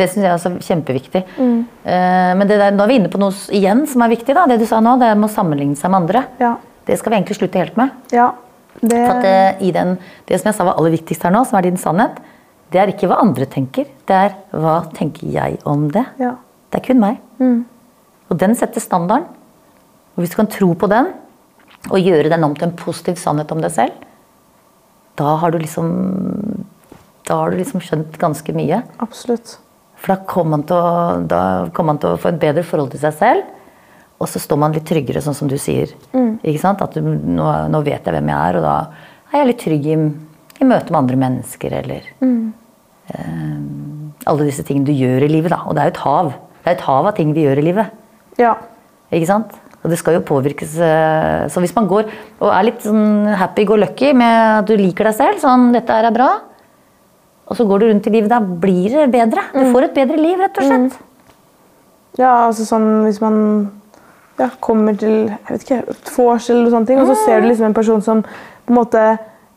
Det 0.00 0.08
syns 0.08 0.24
jeg 0.24 0.32
er 0.32 0.38
kjempeviktig. 0.66 1.22
kjempeviktig. 1.36 1.66
Uh, 1.84 2.32
men 2.40 2.48
det 2.48 2.56
der, 2.58 2.72
nå 2.74 2.86
er 2.86 2.90
vi 2.90 3.00
inne 3.02 3.12
på 3.12 3.20
noe 3.22 3.36
igjen 3.54 3.84
som 3.90 4.02
er 4.02 4.12
viktig. 4.14 4.34
da, 4.34 4.48
Det 4.50 4.58
du 4.62 4.66
sa 4.66 4.80
nå, 4.82 4.96
det 5.00 5.12
med 5.14 5.28
å 5.28 5.34
sammenligne 5.36 5.78
seg 5.78 5.92
med 5.92 6.04
andre. 6.04 6.24
Ja. 6.42 6.56
Det 6.88 6.96
skal 6.98 7.12
vi 7.12 7.20
egentlig 7.20 7.38
slutte 7.38 7.60
helt 7.62 7.78
med. 7.78 7.92
ja. 8.12 8.32
Det, 8.80 8.98
at 8.98 9.60
i 9.62 9.70
den, 9.74 9.98
Det 10.26 10.40
som 10.40 10.48
jeg 10.48 10.56
sa 10.56 10.64
var 10.64 10.78
aller 10.80 10.94
viktigst 10.96 11.22
her 11.22 11.30
nå, 11.34 11.44
som 11.46 11.58
er 11.58 11.66
din 11.68 11.76
sannhet, 11.76 12.16
det 12.72 12.80
er 12.80 12.88
ikke 12.88 13.10
hva 13.10 13.20
andre 13.20 13.44
tenker. 13.46 13.84
Det 14.08 14.16
er 14.16 14.32
hva 14.56 14.78
tenker 14.96 15.28
jeg 15.28 15.58
om 15.68 15.90
det. 15.92 16.06
ja. 16.18 16.36
Det 16.72 16.80
er 16.80 16.86
kun 16.86 17.00
meg. 17.02 17.18
Og 18.32 18.38
den 18.40 18.54
setter 18.56 18.80
standarden. 18.80 19.26
Og 20.16 20.22
hvis 20.22 20.30
du 20.32 20.38
kan 20.38 20.48
tro 20.48 20.70
på 20.72 20.88
den, 20.88 21.10
og 21.90 21.98
gjøre 22.00 22.30
den 22.32 22.44
om 22.46 22.54
til 22.56 22.70
en 22.70 22.76
positiv 22.78 23.18
sannhet 23.20 23.52
om 23.52 23.60
deg 23.60 23.74
selv, 23.74 23.92
da 25.20 25.36
har 25.36 25.50
du 25.52 25.58
liksom 25.58 26.64
Da 27.28 27.36
har 27.38 27.50
du 27.52 27.56
liksom 27.60 27.78
skjønt 27.84 28.16
ganske 28.18 28.52
mye. 28.56 28.80
Absolutt. 28.98 29.58
For 29.94 30.14
da 30.14 30.24
kommer 30.26 30.56
man 30.56 30.64
til 30.66 30.74
å, 30.74 31.20
da 31.30 31.68
kommer 31.70 31.92
man 31.92 32.00
til 32.02 32.10
å 32.10 32.18
få 32.18 32.32
et 32.32 32.40
bedre 32.42 32.64
forhold 32.66 32.90
til 32.90 33.02
seg 33.04 33.14
selv. 33.20 33.44
Og 34.22 34.28
så 34.30 34.38
står 34.38 34.60
man 34.62 34.74
litt 34.76 34.86
tryggere, 34.86 35.22
sånn 35.24 35.34
som 35.34 35.48
du 35.50 35.56
sier. 35.58 35.90
Ikke 36.14 36.60
sant? 36.62 36.82
At 36.84 36.94
du, 36.94 37.02
nå, 37.02 37.48
nå 37.72 37.80
vet 37.82 38.06
jeg 38.06 38.14
hvem 38.14 38.30
jeg 38.30 38.38
er, 38.38 38.58
og 38.60 38.66
da 38.66 38.76
er 39.32 39.40
jeg 39.40 39.48
litt 39.50 39.62
trygg 39.64 39.88
i, 39.90 39.96
i 40.62 40.68
møte 40.68 40.92
med 40.92 41.00
andre 41.00 41.18
mennesker. 41.24 41.74
Eller 41.80 42.06
eh, 42.22 43.58
alle 44.30 44.46
disse 44.46 44.64
tingene 44.68 44.86
du 44.86 44.94
gjør 44.94 45.26
i 45.26 45.32
livet. 45.32 45.50
Da. 45.54 45.64
Og 45.66 45.74
det 45.74 45.82
er 45.82 45.90
jo 45.90 45.94
et 45.96 46.04
hav. 46.04 46.30
Det 46.62 46.70
er 46.70 46.78
et 46.78 46.86
hav 46.86 47.10
av 47.10 47.18
ting 47.18 47.34
vi 47.34 47.48
gjør 47.48 47.62
i 47.62 47.66
livet. 47.66 47.98
Ja. 48.38 48.54
Ikke 49.10 49.28
sant? 49.28 49.58
Og 49.82 49.90
det 49.90 49.98
skal 49.98 50.14
jo 50.14 50.22
påvirkes 50.22 50.76
eh, 50.78 51.48
Så 51.50 51.58
hvis 51.58 51.74
man 51.74 51.88
går 51.90 52.06
og 52.38 52.48
er 52.52 52.68
litt 52.68 52.84
sånn 52.86 53.26
happy-go-lucky 53.34 54.12
med 54.14 54.62
at 54.62 54.70
du 54.70 54.76
liker 54.78 55.10
deg 55.10 55.16
selv, 55.18 55.42
sånn 55.42 55.72
'dette 55.74 55.96
er 55.98 56.14
bra', 56.14 56.36
og 57.50 57.58
så 57.58 57.66
går 57.66 57.82
du 57.82 57.86
rundt 57.90 58.06
i 58.06 58.12
livet, 58.14 58.30
da 58.30 58.38
blir 58.38 58.94
det 58.94 59.10
bedre. 59.12 59.42
Du 59.52 59.66
får 59.74 59.88
et 59.88 59.96
bedre 59.98 60.16
liv, 60.16 60.38
rett 60.38 60.58
og 60.62 60.68
slett. 60.68 60.94
ja, 62.16 62.46
altså 62.46 62.64
sånn 62.64 62.86
hvis 63.08 63.18
man 63.20 63.36
ja, 64.38 64.48
kommer 64.60 64.96
til 64.98 65.28
jeg 65.28 65.50
vet 65.50 65.62
ikke, 65.66 65.82
vors 66.16 66.48
eller 66.50 66.62
noe 66.66 66.70
sånt, 66.76 66.90
og 66.90 67.06
så 67.12 67.18
ser 67.26 67.40
du 67.40 67.48
liksom 67.50 67.66
en 67.66 67.74
person 67.74 68.02
som 68.02 68.22
på 68.22 68.72
en 68.72 68.78
måte 68.78 69.02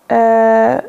eh, 0.09 0.79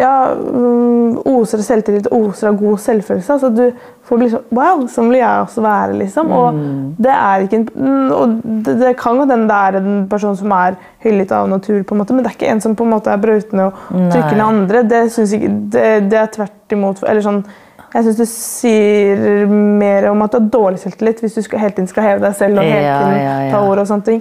ja, 0.00 0.12
mm, 0.32 1.18
oser 1.28 1.60
av 1.60 1.64
selvtillit 1.66 2.06
og 2.08 2.30
oser 2.30 2.48
av 2.48 2.56
god 2.60 2.78
selvfølelse. 2.80 3.34
Altså 3.34 3.50
du 3.52 3.64
får 4.08 4.20
liksom 4.22 4.54
Wow, 4.56 4.86
sånn 4.88 5.10
vil 5.12 5.18
jeg 5.20 5.42
også 5.44 5.64
være, 5.64 5.96
liksom. 5.98 6.30
Og 6.32 6.60
det 7.04 7.12
er 7.12 7.44
ikke 7.44 7.58
en, 7.60 7.66
mm, 7.74 8.12
og 8.16 8.36
det, 8.64 8.76
det 8.80 8.94
kan 9.00 9.18
godt 9.20 9.34
hende 9.34 9.48
det 9.50 9.58
er 9.60 9.80
en 9.80 10.06
person 10.10 10.36
som 10.38 10.54
er 10.56 10.78
hyllet 11.04 11.32
av 11.36 11.50
natur, 11.52 11.82
på 11.84 11.94
en 11.96 12.00
måte, 12.02 12.14
men 12.16 12.24
det 12.24 12.32
er 12.32 12.38
ikke 12.38 12.52
en 12.54 12.64
som 12.64 12.76
på 12.78 12.86
en 12.86 12.94
måte 12.94 13.12
er 13.12 13.20
brautende 13.20 13.68
og 13.68 13.82
trykker 14.14 14.36
ned 14.38 14.46
andre. 14.46 14.82
Det, 14.94 15.02
synes 15.12 15.34
ikke- 15.36 15.52
det, 15.76 15.86
det 16.10 16.18
er 16.22 16.32
tvert 16.38 16.76
imot 16.78 17.02
eller 17.04 17.20
sånn, 17.26 17.44
Jeg 17.90 18.06
syns 18.06 18.18
det 18.20 18.26
sier 18.30 19.50
mer 19.50 20.06
om 20.12 20.20
at 20.22 20.34
du 20.34 20.38
har 20.38 20.46
dårlig 20.54 20.78
selvtillit 20.82 21.22
hvis 21.24 21.34
du 21.34 21.42
skal, 21.42 21.58
hele 21.64 21.74
tiden 21.74 21.88
skal 21.90 22.06
heve 22.06 22.22
deg 22.22 22.36
selv 22.38 22.60
og 22.62 22.68
hele 22.68 22.86
tiden 22.86 23.16
ja, 23.18 23.34
ja. 23.48 23.50
ta 23.50 23.62
ord 23.66 23.82
og 23.82 23.88
sånne 23.90 24.06
ting, 24.06 24.20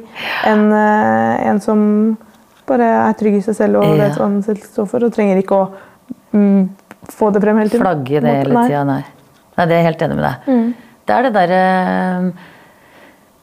enn 0.50 0.66
uh, 0.74 1.50
en 1.52 1.62
som 1.62 1.84
bare 2.70 2.90
er 3.06 3.18
trygg 3.20 3.40
i 3.40 3.44
seg 3.46 3.58
selv 3.60 3.82
og 3.82 3.86
Ja. 3.92 4.08
vet 4.08 4.18
hva 4.18 4.26
han 4.26 4.42
selv 4.46 4.66
står 4.66 4.90
for, 4.90 5.06
og 5.06 5.14
trenger 5.14 5.42
ikke 5.42 5.58
å 5.58 5.70
mm, 6.34 6.64
få 7.14 7.30
det 7.34 7.44
frem 7.46 7.62
hele 7.62 7.74
tiden. 7.74 7.86
Flagge 7.86 8.24
det 8.26 8.36
hele 8.42 8.66
tida, 8.66 8.84
nei. 8.90 9.02
Nei, 9.60 9.66
det 9.66 9.76
er 9.76 9.78
jeg 9.78 9.90
helt 9.90 10.08
enig 10.08 10.18
med 10.18 10.26
deg. 10.26 10.64
Det 11.10 11.16
er 11.16 11.26
det 11.26 11.34
derre 11.36 11.62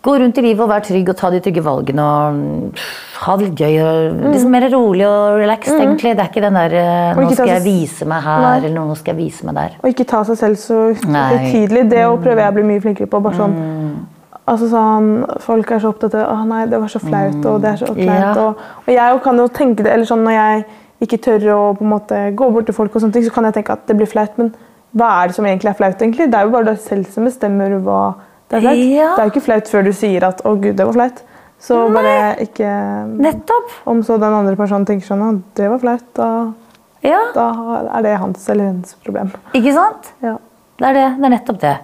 Gå 0.04 0.12
rundt 0.20 0.38
i 0.38 0.42
livet 0.44 0.62
og 0.62 0.68
være 0.70 0.84
trygg 0.86 1.08
og 1.10 1.16
ta 1.18 1.30
de 1.32 1.40
trygge 1.42 1.62
valgene 1.66 2.02
og 2.04 2.36
mm, 2.36 2.82
ha 3.24 3.36
det 3.38 3.46
litt 3.48 3.62
gøy. 3.62 3.78
og 3.82 4.20
liksom 4.30 4.52
Mer 4.54 4.66
rolig 4.70 5.06
og 5.08 5.38
relaxed, 5.40 5.80
egentlig. 5.80 6.12
Det 6.14 6.22
er 6.22 6.30
ikke 6.30 6.44
den 6.44 6.58
der 6.60 6.76
Nå 7.16 7.24
ikke 7.24 7.32
ta 7.32 7.38
skal 7.40 7.52
jeg 7.54 7.64
vise 7.64 8.06
meg 8.12 8.22
her, 8.22 8.44
Nei. 8.44 8.52
eller 8.60 8.74
nå 8.76 8.98
skal 9.00 9.14
jeg 9.14 9.20
vise 9.24 9.48
meg 9.48 9.56
der. 9.58 9.78
Og 9.82 9.88
ikke 9.90 10.06
ta 10.12 10.20
seg 10.28 10.38
selv 10.42 10.60
så 10.62 10.82
høytidelig. 11.00 11.86
Det 11.90 12.04
å 12.06 12.20
prøve 12.22 12.44
jeg 12.44 12.54
å 12.54 12.56
bli 12.58 12.66
mye 12.68 12.84
flinkere 12.84 13.10
på. 13.10 13.22
bare 13.24 13.40
sånn, 13.40 13.56
altså 14.44 14.70
sånn, 14.70 15.10
Folk 15.48 15.74
er 15.74 15.82
så 15.82 15.90
opptatt 15.94 16.14
av 16.20 16.32
å 16.36 16.46
nei, 16.52 16.62
det 16.70 16.80
var 16.84 16.92
så 16.92 17.02
flaut, 17.02 17.40
og 17.42 17.60
det 17.64 17.72
er 17.72 17.82
så 17.82 17.90
kleint. 17.96 18.22
Ja. 18.28 18.34
Og, 18.44 18.62
og 18.84 18.92
jeg 18.94 19.22
kan 19.26 19.42
jo 19.42 19.48
tenke 19.58 19.82
det, 19.82 19.96
eller 19.96 20.06
sånn 20.08 20.22
når 20.26 20.38
jeg 20.38 20.66
ikke 21.06 21.18
tør 21.26 21.50
å 21.52 21.58
på 21.76 21.84
en 21.84 21.92
måte 21.92 22.22
gå 22.36 22.48
bort 22.54 22.70
til 22.70 22.76
folk, 22.76 22.94
og 22.94 23.02
sånne 23.02 23.16
ting, 23.18 23.26
så 23.26 23.34
kan 23.34 23.48
jeg 23.48 23.58
tenke 23.58 23.74
at 23.74 23.84
det 23.90 23.98
blir 23.98 24.08
flaut. 24.08 24.38
Men 24.38 24.54
hva 24.96 25.10
er 25.18 25.28
det 25.28 25.36
som 25.36 25.48
egentlig 25.48 25.74
er 25.74 25.80
flaut? 25.82 25.98
egentlig? 26.00 26.30
Det 26.30 26.38
er 26.38 26.46
jo 26.46 26.54
bare 26.54 26.70
deg 26.70 26.80
selv 26.80 27.10
som 27.12 27.26
bestemmer 27.28 27.74
hva 27.84 28.00
det 28.50 28.60
er. 28.62 28.74
Ja. 28.74 29.08
Det 29.16 29.24
er 29.24 29.30
ikke 29.32 29.44
flaut 29.44 29.68
før 29.70 29.84
du 29.84 29.92
sier 29.92 30.24
at 30.24 30.42
'å 30.44 30.54
gud, 30.60 30.76
det 30.76 30.86
var 30.86 30.92
flaut'. 30.92 31.22
Så 31.58 31.88
bare 31.92 32.36
ikke 32.44 32.68
Nettopp! 33.16 33.70
Om 33.86 34.02
så 34.02 34.18
den 34.20 34.34
andre 34.34 34.56
personen 34.56 34.84
tenker 34.86 35.06
sånn 35.06 35.22
'å, 35.24 35.42
det 35.54 35.70
var 35.70 35.78
flaut', 35.78 36.14
da, 36.14 36.52
Ja, 37.02 37.20
da 37.34 37.48
er 37.96 38.02
det 38.02 38.18
hans 38.18 38.48
eller 38.50 38.64
hennes 38.64 38.94
problem. 39.04 39.32
ikke 39.54 39.72
sant? 39.72 40.12
Ja. 40.22 40.36
Det 40.78 40.86
er 40.88 40.92
det. 40.92 41.16
Det 41.16 41.24
er 41.24 41.30
nettopp 41.38 41.60
det. 41.60 41.78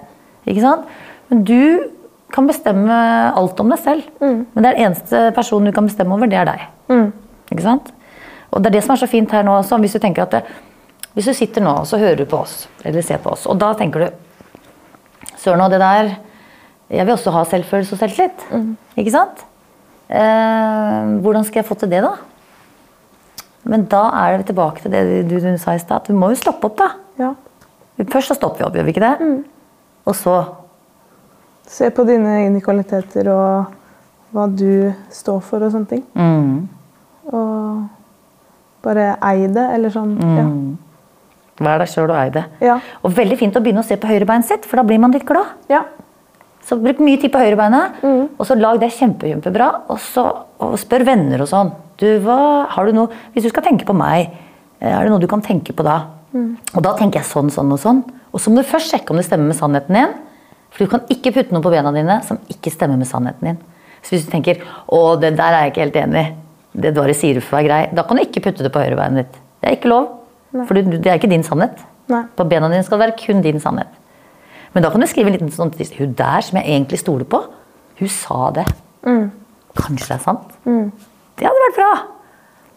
Ikke 0.47 0.61
sant? 0.61 0.85
Men 1.31 1.45
du 1.45 1.91
kan 2.33 2.47
bestemme 2.47 3.33
alt 3.37 3.61
om 3.61 3.69
deg 3.71 3.79
selv. 3.79 4.03
Men 4.21 4.47
det 4.55 4.67
er 4.67 4.75
den 4.75 4.85
eneste 4.93 5.35
personen 5.35 5.67
du 5.67 5.73
kan 5.73 5.87
bestemme 5.87 6.13
over, 6.15 6.27
det 6.27 6.39
er 6.39 6.45
deg. 6.45 7.13
Ikke 7.53 7.63
sant? 7.63 7.93
Og 8.53 8.63
det 8.63 8.67
er 8.67 8.79
det 8.79 8.85
som 8.85 8.93
er 8.93 8.97
så 9.01 9.09
fint 9.09 9.31
her 9.31 9.43
nå 9.43 9.53
også, 9.63 9.79
hvis 9.81 9.93
du 9.93 9.99
tenker 9.99 10.23
at 10.23 10.31
det, 10.31 10.43
hvis 11.15 11.25
du 11.25 11.33
sitter 11.33 11.63
nå 11.63 11.71
og 11.81 11.87
så 11.87 11.99
hører 11.99 12.17
du 12.17 12.25
på 12.25 12.39
oss, 12.41 12.69
eller 12.85 13.01
ser 13.03 13.19
på 13.19 13.31
oss, 13.33 13.47
og 13.47 13.59
da 13.59 13.73
tenker 13.75 14.01
du 14.01 14.11
Søren 15.37 15.61
og 15.61 15.71
det 15.71 15.81
der 15.81 16.17
Jeg 16.93 17.07
vil 17.09 17.15
også 17.15 17.33
ha 17.33 17.43
selvfølelse 17.49 17.95
og 17.97 18.01
selvtillit. 18.03 18.43
Ikke 19.01 19.13
sant? 19.15 19.45
Eh, 20.13 21.13
hvordan 21.25 21.45
skal 21.49 21.63
jeg 21.63 21.69
få 21.71 21.75
til 21.81 21.89
det, 21.93 22.03
da? 22.05 22.11
Men 23.65 23.87
da 23.89 24.03
er 24.19 24.37
vi 24.43 24.49
tilbake 24.51 24.83
til 24.83 24.93
det 24.93 25.03
du, 25.31 25.39
du 25.39 25.57
sa 25.63 25.73
i 25.77 25.81
stad. 25.81 26.05
Du 26.09 26.13
må 26.19 26.33
jo 26.33 26.41
stoppe 26.41 26.69
opp, 26.69 26.77
da. 26.83 26.91
ja. 27.23 27.33
Først 28.11 28.33
så 28.33 28.35
stopper 28.35 28.59
vi 28.59 28.67
opp, 28.67 28.75
gjør 28.77 28.87
vi 28.89 28.93
ikke 28.97 29.05
det? 29.05 29.31
Og 30.11 30.17
så 30.19 30.37
Se 31.73 31.87
på 31.95 32.03
dine 32.05 32.33
egne 32.43 32.61
kvaliteter 32.61 33.29
og 33.33 33.71
hva 34.35 34.47
du 34.51 34.91
står 35.15 35.39
for 35.47 35.63
og 35.63 35.71
sånne 35.73 35.89
ting. 35.89 36.03
mm, 36.13 36.57
Og 37.33 37.85
bare 38.83 39.13
ei 39.31 39.47
det, 39.47 39.63
eller 39.77 39.93
sånn. 39.95 40.17
Vær 41.63 41.79
deg 41.85 41.89
sjøl 41.93 42.11
og 42.11 42.17
ei 42.19 42.33
det. 42.35 42.43
Ja. 42.67 42.81
Og 43.07 43.15
veldig 43.15 43.39
fint 43.39 43.57
å 43.57 43.63
begynne 43.63 43.85
å 43.85 43.87
se 43.87 43.97
på 43.97 44.11
høyrebeinet 44.11 44.49
sitt, 44.49 44.67
for 44.67 44.81
da 44.81 44.85
blir 44.89 44.99
man 45.01 45.15
litt 45.15 45.25
glad. 45.29 45.55
Ja. 45.71 45.85
Så 46.63 46.77
bruk 46.79 47.01
mye 47.03 47.19
tid 47.19 47.33
på 47.35 47.41
høyrebeinet, 47.43 48.03
og 48.39 48.47
så 48.47 48.55
lag 48.55 48.79
det 48.81 48.93
kjempe, 48.95 49.27
kjempebra. 49.27 49.69
Og 49.91 49.99
så 49.99 50.23
og 50.63 50.77
spør 50.79 51.03
venner 51.09 51.43
og 51.43 51.49
sånn. 51.51 51.73
Du, 51.99 52.07
hva, 52.23 52.69
har 52.71 52.87
du 52.87 52.93
noe, 52.95 53.11
hvis 53.35 53.45
du 53.45 53.51
skal 53.51 53.65
tenke 53.67 53.85
på 53.89 53.95
meg, 53.99 54.31
eh, 54.81 54.93
er 54.95 55.03
det 55.03 55.11
noe 55.11 55.19
du 55.23 55.27
kan 55.31 55.43
tenke 55.43 55.75
på 55.75 55.83
da? 55.87 55.97
Og 56.77 56.83
da 56.83 56.95
tenker 56.97 57.21
jeg 57.21 57.29
sånn, 57.29 57.51
sånn 57.51 57.73
og 57.75 57.81
sånn. 57.83 58.03
Og 58.33 58.41
så 58.41 58.51
må 58.51 58.63
du 58.63 58.69
først 58.69 58.91
sjekke 58.95 59.11
om 59.13 59.19
det 59.19 59.27
stemmer 59.27 59.51
med 59.51 59.59
sannheten 59.59 59.99
din. 59.99 60.15
For 60.73 60.85
du 60.87 60.91
kan 60.91 61.03
ikke 61.13 61.35
putte 61.35 61.53
noe 61.53 61.63
på 61.65 61.73
bena 61.75 61.93
dine 61.93 62.21
som 62.25 62.39
ikke 62.49 62.73
stemmer 62.73 62.97
med 62.97 63.11
sannheten 63.11 63.51
din. 63.51 63.59
Så 64.03 64.15
hvis 64.15 64.25
du 64.25 64.31
tenker 64.33 64.63
å, 64.87 65.19
det 65.21 65.35
der 65.37 65.53
er 65.53 65.67
jeg 65.67 65.75
ikke 65.75 65.85
helt 65.85 65.99
enig 66.01 66.23
i, 66.23 66.31
det 66.83 66.95
bare 66.97 67.15
sier 67.15 67.37
du 67.37 67.43
for 67.45 67.59
å 67.59 67.61
være 67.61 67.69
grei, 67.69 67.81
da 67.93 68.07
kan 68.09 68.17
du 68.17 68.23
ikke 68.25 68.41
putte 68.47 68.65
det 68.65 68.73
på 68.73 68.81
høyrebeinet 68.81 69.27
ditt. 69.27 69.41
Det 69.61 69.69
er 69.69 69.77
ikke 69.77 69.91
lov. 69.93 70.07
For 70.67 70.79
det 70.79 71.05
er 71.05 71.19
ikke 71.21 71.31
din 71.31 71.45
sannhet. 71.45 71.77
Nei. 72.11 72.23
På 72.37 72.47
bena 72.49 72.71
dine 72.73 72.85
skal 72.87 72.99
det 72.99 73.07
være 73.07 73.19
kun 73.21 73.43
din 73.45 73.61
sannhet. 73.61 73.93
Men 74.73 74.83
da 74.85 74.91
kan 74.91 75.01
du 75.03 75.07
skrive 75.11 75.29
en 75.29 75.37
liten 75.37 75.51
sånn 75.53 75.73
Hun 75.99 76.15
der 76.17 76.41
som 76.47 76.57
jeg 76.59 76.65
egentlig 76.71 76.99
stoler 77.03 77.25
på, 77.29 77.43
hun 77.99 78.09
sa 78.09 78.51
det. 78.57 78.67
Kanskje 79.77 80.09
det 80.09 80.17
er 80.17 80.23
sant? 80.25 80.55
Det 81.37 81.47
hadde 81.49 81.65
vært 81.67 81.77
bra. 81.81 81.91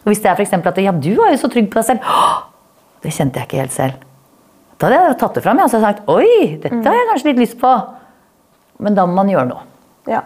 Og 0.04 0.10
hvis 0.12 0.20
det 0.22 0.30
er 0.30 0.36
for 0.38 0.44
eksempel 0.46 0.70
at 0.72 0.78
ja, 0.78 0.92
du 0.92 1.14
var 1.18 1.32
jo 1.32 1.38
så 1.40 1.48
trygg 1.52 1.70
på 1.72 1.80
deg 1.80 1.84
selv. 1.88 2.00
«Åh, 2.06 2.36
Det 3.02 3.12
kjente 3.12 3.38
jeg 3.40 3.46
ikke 3.48 3.60
helt 3.60 3.72
selv. 3.74 3.94
Da 4.78 4.88
hadde 4.88 5.00
jeg 5.08 5.18
tatt 5.20 5.34
det 5.38 5.42
fram 5.44 5.60
og 5.62 5.70
sagt 5.72 6.08
oi, 6.08 6.56
dette 6.62 6.82
har 6.84 6.96
jeg 6.96 7.08
kanskje 7.10 7.28
litt 7.30 7.40
lyst 7.42 7.58
på. 7.60 7.72
Men 8.84 8.94
da 8.96 9.06
må 9.08 9.14
man 9.16 9.28
gjøre 9.32 9.48
noe. 9.48 9.62
Ja. 10.10 10.22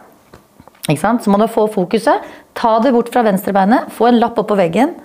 Ikke 0.89 1.01
sant? 1.01 1.23
Så 1.23 1.31
må 1.31 1.39
du 1.39 1.47
få 1.51 1.69
fokuset. 1.71 2.25
Ta 2.59 2.79
det 2.83 2.93
bort 2.95 3.11
fra 3.15 3.23
venstrebeinet. 3.27 3.91
Få 3.95 4.09
en 4.11 4.19
lapp 4.19 4.39
opp 4.43 4.49
på 4.51 4.57
veggen. 4.59 4.97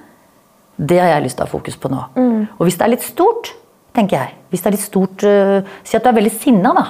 Det 0.77 0.97
har 0.99 1.11
jeg 1.13 1.27
lyst 1.27 1.37
til 1.37 1.45
å 1.45 1.47
ha 1.47 1.51
fokus 1.53 1.77
på 1.77 1.91
nå. 1.93 2.01
Og 2.57 2.63
hvis 2.65 2.77
det 2.79 2.87
er 2.87 2.93
litt 2.95 3.05
stort, 3.05 3.53
tenker 3.95 4.19
jeg 4.19 4.35
Hvis 4.51 4.63
det 4.63 4.69
er 4.69 4.75
litt 4.77 4.85
stort, 4.85 5.25
uh, 5.25 5.77
Si 5.83 5.97
at 5.97 6.03
du 6.05 6.09
er 6.11 6.17
veldig 6.19 6.33
sinna, 6.35 6.73
da. 6.75 6.85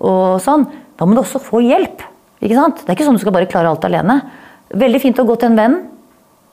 Og 0.00 0.40
sånn, 0.44 0.66
da 0.98 1.06
må 1.08 1.16
du 1.16 1.22
også 1.22 1.40
få 1.42 1.62
hjelp. 1.64 2.04
Ikke 2.42 2.58
sant? 2.58 2.82
Det 2.82 2.90
er 2.90 2.98
ikke 2.98 3.06
sånn 3.08 3.16
du 3.16 3.22
skal 3.22 3.34
bare 3.34 3.48
klare 3.50 3.70
alt 3.70 3.84
alene. 3.88 4.18
Veldig 4.72 5.00
fint 5.02 5.18
å 5.22 5.24
gå 5.28 5.36
til 5.40 5.52
en 5.52 5.58
venn. 5.58 5.78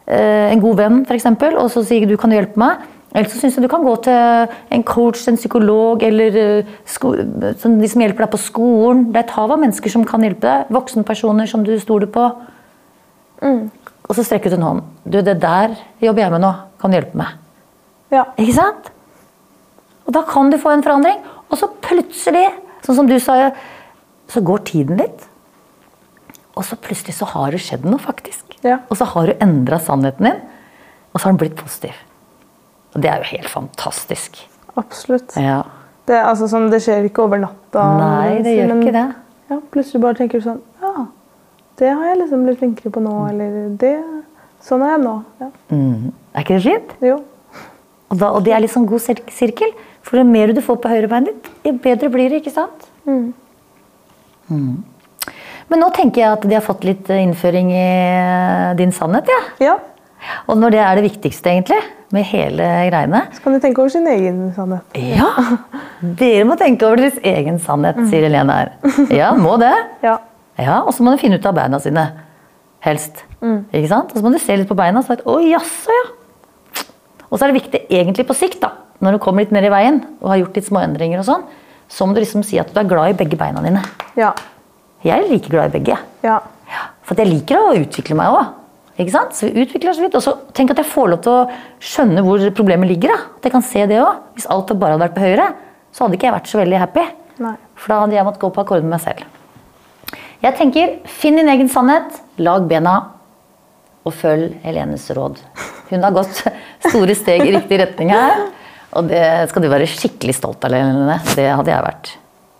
Uh, 0.09 0.47
En 0.53 0.63
god 0.63 0.79
venn, 0.79 1.01
f.eks., 1.05 1.27
og 1.51 1.67
så 1.73 1.83
si 1.85 1.99
du 2.09 2.15
kan 2.17 2.31
du 2.31 2.37
hjelpe 2.39 2.59
meg. 2.61 2.85
Eller 3.13 3.29
så 3.29 3.39
syns 3.41 3.55
jeg 3.57 3.65
du 3.65 3.69
kan 3.71 3.83
gå 3.83 3.95
til 4.05 4.51
en 4.75 4.83
coach, 4.85 5.23
en 5.27 5.37
psykolog 5.39 6.03
eller 6.05 6.35
øh, 6.37 6.67
sko 6.85 7.15
sånn 7.57 7.79
de 7.81 7.87
som 7.89 8.03
hjelper 8.03 8.27
deg 8.27 8.31
på 8.35 8.41
skolen. 8.43 9.07
Det 9.09 9.17
er 9.17 9.25
et 9.25 9.33
hav 9.33 9.53
av 9.55 9.61
mennesker 9.63 9.89
som 9.89 10.03
kan 10.05 10.21
hjelpe 10.21 10.45
deg. 10.45 10.69
Voksenpersoner 10.75 11.49
som 11.49 11.63
du 11.65 11.71
stoler 11.81 12.11
på. 12.13 12.27
Og 14.05 14.13
så 14.13 14.25
strekker 14.25 14.53
du 14.53 14.57
ut 14.57 14.59
en 14.59 14.67
hånd. 14.67 14.85
Du, 15.09 15.19
det 15.25 15.39
der 15.41 15.73
jobber 16.05 16.21
jeg 16.21 16.35
med 16.35 16.43
nå. 16.45 16.53
Kan 16.81 16.93
du 16.93 16.99
hjelpe 16.99 17.17
meg? 17.17 17.33
Ja. 18.13 18.27
Ikke 18.37 18.55
sant? 18.57 18.93
Og 20.09 20.15
da 20.15 20.23
kan 20.25 20.49
du 20.49 20.57
få 20.57 20.73
en 20.73 20.81
forandring. 20.81 21.19
Og 21.53 21.59
så 21.61 21.69
plutselig, 21.85 22.47
sånn 22.85 22.97
som 22.97 23.09
du 23.09 23.15
sa, 23.21 23.51
så 24.29 24.41
går 24.45 24.63
tiden 24.65 24.97
litt. 24.97 25.25
Og 26.57 26.65
så 26.65 26.77
plutselig 26.81 27.13
så 27.19 27.27
har 27.29 27.53
det 27.53 27.61
skjedd 27.61 27.85
noe, 27.85 28.01
faktisk. 28.01 28.57
Ja. 28.65 28.81
Og 28.89 28.97
så 28.99 29.05
har 29.07 29.29
du 29.29 29.43
endra 29.45 29.77
sannheten 29.81 30.31
din, 30.31 30.39
og 31.13 31.19
så 31.19 31.27
har 31.27 31.35
den 31.35 31.41
blitt 31.43 31.59
positiv. 31.61 31.93
Og 32.95 33.03
det 33.05 33.11
er 33.11 33.21
jo 33.21 33.29
helt 33.35 33.51
fantastisk. 33.53 34.41
Absolutt. 34.81 35.37
Ja. 35.37 35.61
Det, 36.09 36.17
altså, 36.17 36.49
sånn, 36.49 36.71
det 36.73 36.81
skjer 36.83 37.05
ikke 37.05 37.27
over 37.27 37.41
natta. 37.45 37.85
Nei, 38.01 38.39
det 38.41 38.55
gjør 38.57 38.73
men- 38.73 38.81
ikke 38.83 38.95
det. 38.97 39.07
Ja, 39.49 39.57
plutselig 39.73 40.01
bare 40.01 40.13
tenker 40.13 40.37
du 40.37 40.45
sånn 40.45 40.59
Ja, 40.81 41.07
det 41.79 41.89
har 41.89 42.05
jeg 42.05 42.19
liksom 42.19 42.43
blitt 42.45 42.59
flinkere 42.59 42.91
på 42.93 43.01
nå. 43.01 43.13
Eller 43.31 43.69
det 43.81 43.95
Sånn 44.61 44.83
er 44.83 44.97
jeg 44.97 45.01
nå. 45.05 45.13
Ja. 45.39 45.47
Mm. 45.71 46.11
Er 46.35 46.43
ikke 46.43 46.57
det 46.57 46.63
fint? 46.65 46.95
Jo. 47.01 47.23
Og, 48.09 48.17
da, 48.19 48.31
og 48.35 48.43
det 48.43 48.51
er 48.53 48.59
litt 48.59 48.73
sånn 48.73 48.87
god 48.89 48.99
sirkel. 49.31 49.71
For 50.09 50.17
jo 50.17 50.25
mer 50.25 50.53
du 50.57 50.61
får 50.65 50.79
på 50.81 50.89
høyrebeinet 50.89 51.35
ditt, 51.35 51.51
jo 51.67 51.75
bedre 51.83 52.09
blir 52.09 52.31
det, 52.33 52.41
ikke 52.41 52.55
sant? 52.55 52.87
Mm. 53.05 53.29
Men 55.69 55.83
nå 55.83 55.91
tenker 55.93 56.23
jeg 56.23 56.33
at 56.33 56.47
de 56.49 56.57
har 56.57 56.65
fått 56.65 56.85
litt 56.87 57.09
eh, 57.13 57.21
innføring 57.21 57.69
i 57.75 57.83
eh, 57.85 58.71
din 58.79 58.93
sannhet, 58.95 59.29
ja. 59.29 59.39
Ja. 59.61 59.75
Og 60.49 60.57
når 60.59 60.73
det 60.73 60.79
er 60.83 60.97
det 60.97 61.05
viktigste, 61.05 61.51
egentlig, 61.53 61.77
med 62.11 62.25
hele 62.25 62.65
greiene 62.89 63.21
Så 63.35 63.43
kan 63.43 63.53
de 63.53 63.59
tenke 63.61 63.79
over 63.83 63.91
sin 63.93 64.07
egen 64.09 64.49
sannhet. 64.55 64.97
Ja! 64.97 65.29
Dere 66.01 66.47
må 66.49 66.57
tenke 66.59 66.87
over 66.89 67.03
deres 67.03 67.21
egen 67.21 67.61
sannhet, 67.61 68.01
sier 68.09 68.25
Helene 68.25 68.57
her. 68.57 68.73
Ja, 69.13 69.29
må 69.37 69.59
det. 69.61 69.75
Ja. 70.07 70.17
Ja, 70.59 70.81
Og 70.83 70.91
så 70.91 71.05
må 71.05 71.13
du 71.13 71.21
finne 71.21 71.37
ut 71.39 71.45
av 71.47 71.53
beina 71.55 71.77
sine. 71.79 72.01
Helst. 72.83 73.21
Ikke 73.39 73.87
sant? 73.91 74.09
Og 74.11 74.19
så 74.19 74.25
må 74.25 74.33
du 74.33 74.41
se 74.41 74.57
litt 74.59 74.67
på 74.67 74.75
beina 74.75 74.99
og 74.99 75.05
si 75.07 75.13
at 75.15 75.21
å, 75.23 75.37
jaså, 75.45 75.93
ja. 75.95 76.83
Og 77.29 77.37
så 77.37 77.45
er 77.45 77.51
det 77.53 77.61
viktig 77.61 77.81
egentlig 77.93 78.25
på 78.27 78.35
sikt, 78.35 78.59
da, 78.65 78.73
når 79.03 79.15
du 79.15 79.23
kommer 79.23 79.45
litt 79.45 79.53
ned 79.55 79.67
i 79.67 79.71
veien 79.73 79.99
og 80.19 80.31
har 80.33 80.41
gjort 80.43 80.59
litt 80.59 80.67
småendringer 80.69 81.21
og 81.21 81.27
sånn, 81.27 81.43
så 81.89 82.05
må 82.05 82.13
du 82.15 82.21
liksom 82.21 82.43
si 82.45 82.59
at 82.61 82.71
du 82.73 82.79
er 82.81 82.89
glad 82.89 83.13
i 83.13 83.17
begge 83.17 83.37
beina 83.39 83.63
dine. 83.65 83.81
Ja. 84.19 84.33
Jeg 85.05 85.15
er 85.15 85.29
like 85.31 85.49
glad 85.49 85.71
i 85.71 85.79
begge. 85.79 85.97
Ja. 86.25 86.39
For 87.07 87.17
jeg 87.17 87.31
liker 87.31 87.57
å 87.57 87.77
utvikle 87.79 88.17
meg 88.19 88.35
òg. 88.35 88.51
Ikke 88.99 89.13
sant? 89.13 89.33
Så 89.37 89.47
vi 89.47 89.63
utvikler 89.63 89.93
oss 89.93 90.01
litt. 90.03 90.15
Og 90.17 90.23
så 90.23 90.35
tenk 90.53 90.73
at 90.73 90.81
jeg 90.81 90.91
får 90.91 91.13
lov 91.13 91.21
til 91.23 91.37
å 91.37 91.45
skjønne 91.81 92.23
hvor 92.25 92.43
problemet 92.57 92.91
ligger. 92.91 93.15
Da. 93.15 93.39
At 93.39 93.47
jeg 93.47 93.55
kan 93.55 93.65
se 93.65 93.85
det 93.89 94.01
òg. 94.03 94.19
Hvis 94.35 94.49
alt 94.51 94.73
bare 94.75 94.97
hadde 94.97 95.05
vært 95.07 95.15
på 95.15 95.23
høyre, 95.23 95.47
så 95.95 96.05
hadde 96.05 96.19
ikke 96.19 96.27
jeg 96.29 96.35
vært 96.35 96.51
så 96.51 96.59
veldig 96.59 96.81
happy. 96.83 97.05
Nei. 97.45 97.55
For 97.79 97.93
da 97.93 98.01
hadde 98.03 98.19
jeg 98.19 98.27
måttet 98.27 98.43
gå 98.43 98.51
på 98.53 98.65
akkord 98.65 98.83
med 98.85 98.97
meg 98.97 99.05
selv. 99.05 99.23
Jeg 100.43 100.55
tenker, 100.59 100.93
Finn 101.19 101.39
din 101.39 101.49
egen 101.51 101.71
sannhet, 101.71 102.19
lag 102.39 102.67
bena, 102.67 102.93
og 104.07 104.13
følg 104.15 104.59
Helenes 104.63 105.07
råd. 105.15 105.39
Hun 105.89 106.05
har 106.05 106.13
gått 106.15 106.43
store 106.91 107.15
steg 107.17 107.47
i 107.47 107.55
riktig 107.55 107.79
retning 107.81 108.13
her. 108.13 108.45
Og 108.97 109.05
det 109.09 109.21
skal 109.51 109.63
du 109.63 109.69
være 109.69 109.87
skikkelig 109.89 110.35
stolt 110.39 110.65
av, 110.65 110.73
Lene. 110.73 111.19
Det 111.35 111.45
hadde 111.51 111.71
jeg 111.73 111.85
vært. 111.85 112.11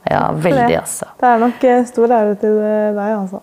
Ja, 0.10 0.22
veldig, 0.32 0.76
altså. 0.80 1.10
Det 1.20 1.28
er 1.28 1.42
nok 1.42 1.63
eh, 1.68 1.82
stor 1.86 2.13
ære 2.15 2.36
til 2.42 2.56
eh, 2.65 2.86
deg, 2.96 3.10
altså. 3.18 3.42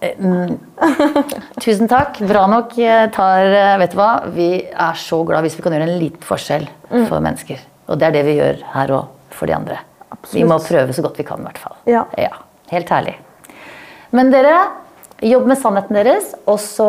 Tusen 1.63 1.91
takk. 1.91 2.17
Bra 2.27 2.47
nok. 2.51 2.73
Tar, 3.15 3.51
eh, 3.53 3.75
vet 3.83 3.93
du 3.93 3.99
hva? 4.01 4.09
Vi 4.35 4.49
er 4.65 4.99
så 4.99 5.21
glad 5.29 5.47
hvis 5.47 5.59
vi 5.59 5.67
kan 5.67 5.77
gjøre 5.77 5.87
en 5.87 6.01
liten 6.01 6.27
forskjell 6.27 6.67
for 7.11 7.21
mennesker. 7.23 7.61
Og 7.93 8.01
det 8.01 8.09
er 8.09 8.17
det 8.17 8.25
vi 8.27 8.39
gjør 8.41 8.65
her 8.73 8.95
òg, 8.97 9.13
for 9.37 9.51
de 9.51 9.55
andre. 9.59 9.79
Vi 10.33 10.43
må 10.49 10.59
prøve 10.65 10.97
så 10.97 11.05
godt 11.05 11.21
vi 11.21 11.29
kan, 11.29 11.45
i 11.45 11.47
hvert 11.47 11.61
fall. 11.61 11.77
Ja. 11.91 12.33
Helt 12.73 12.91
herlig. 12.91 13.15
Men 14.17 14.33
dere, 14.33 14.57
jobb 15.23 15.47
med 15.51 15.61
sannheten 15.61 15.99
deres, 15.99 16.33
og 16.49 16.59
så 16.63 16.89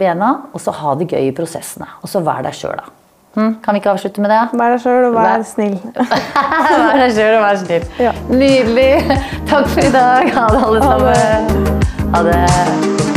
bena, 0.00 0.34
og 0.52 0.60
så 0.60 0.74
ha 0.74 0.94
det 0.98 1.08
gøy 1.14 1.30
i 1.30 1.34
prosessene. 1.36 1.88
Og 2.02 2.12
så 2.12 2.20
vær 2.24 2.44
deg 2.44 2.56
sjøl, 2.56 2.76
da. 2.76 2.97
Hm? 3.38 3.52
Kan 3.62 3.74
vi 3.76 3.78
ikke 3.78 3.90
avslutte 3.94 4.20
med 4.24 4.32
det? 4.34 4.40
Vær 4.58 4.72
deg 4.74 4.80
sjøl 4.82 5.04
og 5.08 5.14
Vær- 5.14 5.28
vær 5.38 5.44
snill. 5.46 5.76
vær 6.82 7.02
deg 7.04 7.12
sjøl 7.14 7.36
og 7.38 7.44
vær 7.46 7.60
snill. 7.62 7.84
Ja. 8.02 8.12
Nydelig. 8.28 9.20
Takk 9.46 9.70
for 9.76 9.86
i 9.86 9.92
dag. 9.94 10.32
Ha 10.34 10.48
det, 10.56 10.64
alle 10.66 10.82
sammen. 10.82 11.78
Ha 12.16 12.24
det. 12.26 13.07